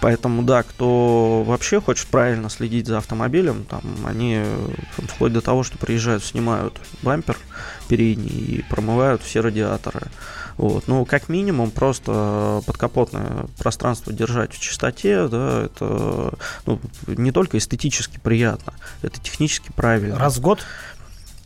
Поэтому, 0.00 0.42
да, 0.42 0.62
кто 0.62 1.42
вообще 1.44 1.80
хочет 1.80 2.06
правильно 2.06 2.48
следить 2.50 2.86
за 2.86 2.98
автомобилем, 2.98 3.64
там 3.64 3.82
они 4.06 4.42
вплоть 5.08 5.32
до 5.32 5.40
того, 5.40 5.64
что 5.64 5.76
приезжают, 5.76 6.24
снимают 6.24 6.78
бампер 7.02 7.36
передний 7.88 8.30
и 8.30 8.62
промывают 8.70 9.22
все 9.22 9.40
радиаторы. 9.40 10.02
Вот. 10.56 10.86
Ну, 10.86 11.04
как 11.04 11.28
минимум, 11.28 11.70
просто 11.70 12.62
подкапотное 12.66 13.46
пространство 13.58 14.12
держать 14.12 14.52
в 14.52 14.60
чистоте, 14.60 15.26
да, 15.28 15.64
это 15.64 16.32
ну, 16.66 16.80
не 17.06 17.32
только 17.32 17.58
эстетически 17.58 18.18
приятно, 18.18 18.74
это 19.02 19.20
технически 19.20 19.72
правильно. 19.74 20.18
Раз 20.18 20.36
в 20.36 20.40
год? 20.40 20.60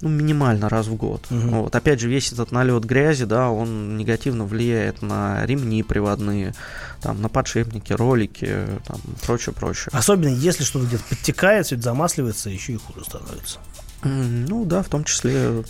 Ну, 0.03 0.09
минимально 0.09 0.69
раз 0.69 0.89
в 0.89 0.97
год. 0.97 1.25
Угу. 1.31 1.39
Вот. 1.39 1.77
Опять 1.77 2.01
же, 2.01 2.09
весь 2.09 2.33
этот 2.33 2.51
налет 2.51 2.85
грязи, 2.85 3.25
да, 3.25 3.51
он 3.51 3.97
негативно 3.97 4.45
влияет 4.45 5.01
на 5.01 5.47
ремни 5.47 5.83
приводные, 5.85 6.55
там, 7.01 7.23
на 7.23 7.29
подшипники, 7.29 7.93
ролики, 7.93 8.67
там, 8.87 9.01
прочее, 9.25 9.55
прочее. 9.55 9.91
Особенно 9.93 10.29
если 10.29 10.65
что-то 10.65 10.87
где-то 10.87 11.05
подтекает, 11.09 11.67
все 11.67 11.77
это 11.77 11.85
замасливается, 11.85 12.51
еще 12.51 12.73
и 12.73 12.77
хуже 12.77 13.05
становится. 13.05 13.61
Ну 14.03 14.65
да, 14.65 14.83
в 14.83 14.89
том 14.89 15.05
числе. 15.05 15.65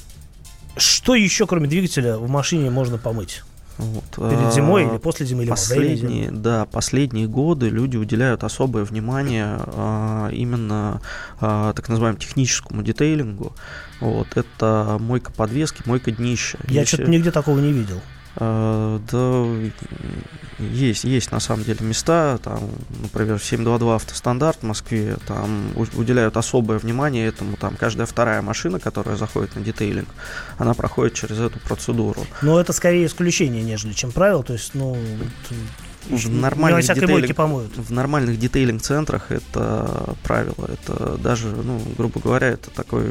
Что 0.78 1.14
еще, 1.14 1.46
кроме 1.46 1.68
двигателя, 1.68 2.16
в 2.16 2.28
машине 2.30 2.70
можно 2.70 2.96
помыть? 2.96 3.42
Вот. 3.76 4.30
Перед 4.30 4.54
зимой 4.54 4.84
или 4.84 4.96
после 4.98 5.26
зимы? 5.26 5.42
Или 5.42 5.50
последние, 5.50 6.30
да, 6.30 6.64
последние 6.64 7.26
годы 7.26 7.68
люди 7.68 7.96
уделяют 7.96 8.44
особое 8.44 8.84
внимание 8.84 9.58
а, 9.58 10.30
именно 10.30 11.02
а, 11.40 11.72
так 11.74 11.88
называемому 11.88 12.20
техническому 12.20 12.82
детейлингу. 12.82 13.54
Вот, 14.02 14.36
это 14.36 14.96
мойка 14.98 15.30
подвески, 15.30 15.80
мойка 15.86 16.10
днища. 16.10 16.58
Я 16.66 16.80
Если... 16.80 16.96
что-то 16.96 17.10
нигде 17.10 17.30
такого 17.30 17.60
не 17.60 17.72
видел. 17.72 18.00
А, 18.34 18.98
да, 19.12 19.70
есть, 20.58 21.04
есть 21.04 21.30
на 21.30 21.38
самом 21.38 21.62
деле 21.62 21.78
места, 21.86 22.38
там, 22.42 22.68
например, 23.00 23.38
722 23.38 23.94
автостандарт 23.94 24.58
в 24.62 24.62
Москве, 24.64 25.18
там 25.28 25.70
уделяют 25.76 26.36
особое 26.36 26.80
внимание 26.80 27.28
этому, 27.28 27.56
там 27.56 27.76
каждая 27.76 28.08
вторая 28.08 28.42
машина, 28.42 28.80
которая 28.80 29.14
заходит 29.14 29.54
на 29.54 29.62
детейлинг, 29.62 30.08
она 30.58 30.74
проходит 30.74 31.14
через 31.14 31.38
эту 31.38 31.60
процедуру. 31.60 32.26
Но 32.40 32.58
это 32.58 32.72
скорее 32.72 33.06
исключение, 33.06 33.62
нежели 33.62 33.92
чем 33.92 34.10
правило, 34.10 34.42
то 34.42 34.54
есть, 34.54 34.74
ну, 34.74 34.96
в 36.08 36.28
нормальных, 36.30 36.86
детейлинг, 36.86 37.38
в 37.76 37.92
нормальных 37.92 38.38
детейлинг-центрах 38.38 39.30
это 39.30 40.14
правило. 40.22 40.68
Это 40.68 41.16
даже, 41.18 41.48
ну, 41.48 41.80
грубо 41.96 42.20
говоря, 42.20 42.48
это 42.48 42.70
такой 42.70 43.06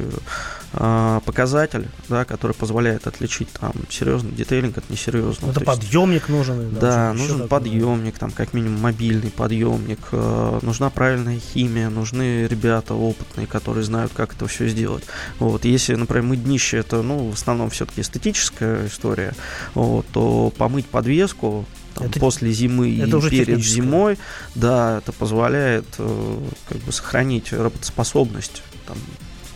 э, 0.74 1.20
показатель, 1.26 1.88
да, 2.10 2.26
который 2.26 2.54
позволяет 2.54 3.08
отличить 3.08 3.50
там 3.50 3.74
серьезный 3.90 4.32
детейлинг 4.32 4.78
от 4.78 4.90
несерьезного. 4.90 5.52
Это 5.52 5.60
То 5.62 5.66
подъемник 5.66 6.24
есть, 6.24 6.30
нужен. 6.30 6.74
Да, 6.74 6.80
да 6.80 7.14
нужен 7.14 7.48
подъемник, 7.48 8.18
там 8.18 8.32
как 8.32 8.54
минимум 8.54 8.82
мобильный 8.82 9.32
подъемник. 9.32 10.00
Э, 10.12 10.60
нужна 10.62 10.90
правильная 10.90 11.40
химия, 11.40 11.90
нужны 11.90 12.48
ребята 12.48 12.94
опытные, 12.94 13.48
которые 13.48 13.84
знают, 13.84 14.12
как 14.14 14.34
это 14.34 14.48
все 14.48 14.68
сделать. 14.68 15.04
Вот, 15.40 15.66
если, 15.66 15.96
например, 15.96 16.24
мы 16.24 16.38
днище, 16.38 16.78
это, 16.78 17.02
ну, 17.02 17.30
в 17.30 17.34
основном 17.34 17.70
все-таки 17.70 18.02
эстетическая 18.02 18.88
история, 18.88 19.34
вот, 19.74 20.06
то 20.12 20.52
помыть 20.58 20.86
подвеску 20.86 21.66
там, 21.96 22.08
это, 22.08 22.20
после 22.20 22.52
зимы 22.52 22.98
это 22.98 23.10
и 23.10 23.14
уже 23.14 23.30
перед 23.30 23.62
зимой, 23.62 24.18
да, 24.56 25.00
это 25.00 25.12
позволяет 25.12 25.86
э, 25.98 26.38
как 26.70 26.78
бы 26.80 26.92
сохранить 26.92 27.52
работоспособность 27.54 28.64
там, 28.88 28.98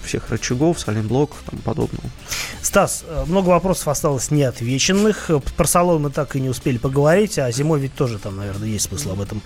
всех 0.05 0.29
рычагов, 0.29 0.79
саленблоков 0.79 1.41
и 1.41 1.49
тому 1.49 1.61
подобного. 1.61 2.09
Стас, 2.61 3.03
э, 3.07 3.23
много 3.27 3.49
вопросов 3.49 3.87
осталось 3.87 4.31
неотвеченных. 4.31 5.31
Про 5.57 5.67
салон 5.67 6.01
мы 6.01 6.11
так 6.11 6.35
и 6.35 6.41
не 6.41 6.49
успели 6.49 6.77
поговорить, 6.77 7.39
а 7.39 7.51
зимой 7.51 7.79
ведь 7.79 7.95
тоже 7.95 8.19
там, 8.19 8.37
наверное, 8.37 8.67
есть 8.67 8.87
смысл 8.87 9.11
об 9.11 9.21
этом 9.21 9.41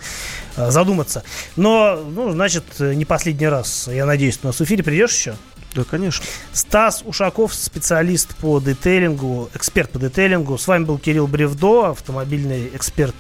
э, 0.56 0.72
задуматься. 0.72 1.24
Но, 1.56 1.96
ну, 1.96 2.32
значит, 2.32 2.64
не 2.80 3.06
последний 3.06 3.48
раз, 3.48 3.88
я 3.92 4.06
надеюсь, 4.06 4.40
у 4.44 4.48
нас 4.48 4.58
в 4.58 4.62
эфире 4.62 4.84
придешь 4.84 5.14
еще? 5.14 5.36
Да, 5.76 5.84
конечно. 5.84 6.26
Стас 6.52 7.04
Ушаков, 7.06 7.54
специалист 7.54 8.36
по 8.38 8.60
детейлингу, 8.60 9.50
эксперт 9.54 9.92
по 9.92 10.00
детейлингу. 10.00 10.58
С 10.58 10.68
вами 10.68 10.84
был 10.86 10.98
Кирилл 10.98 11.28
Бревдо, 11.28 11.92
автомобильный 11.92 12.70
эксперт 12.74 13.16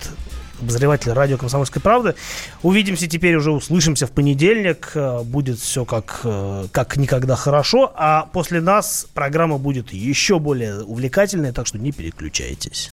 обозреватель 0.62 1.13
радио 1.13 1.38
«Комсомольской 1.38 1.81
правды». 1.81 2.15
Увидимся 2.63 3.07
теперь 3.07 3.35
уже, 3.35 3.51
услышимся 3.51 4.07
в 4.07 4.12
понедельник. 4.12 4.91
Будет 5.23 5.59
все 5.59 5.85
как, 5.85 6.21
как 6.71 6.97
никогда 6.97 7.35
хорошо. 7.35 7.93
А 7.95 8.27
после 8.33 8.59
нас 8.59 9.07
программа 9.13 9.57
будет 9.57 9.93
еще 9.93 10.39
более 10.39 10.83
увлекательная, 10.83 11.53
так 11.53 11.67
что 11.67 11.77
не 11.77 11.91
переключайтесь. 11.91 12.89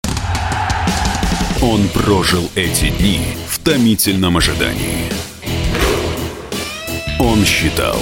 Он 1.62 1.88
прожил 1.90 2.50
эти 2.56 2.90
дни 2.90 3.22
в 3.48 3.60
томительном 3.60 4.36
ожидании. 4.36 5.10
Он 7.20 7.46
считал 7.46 8.02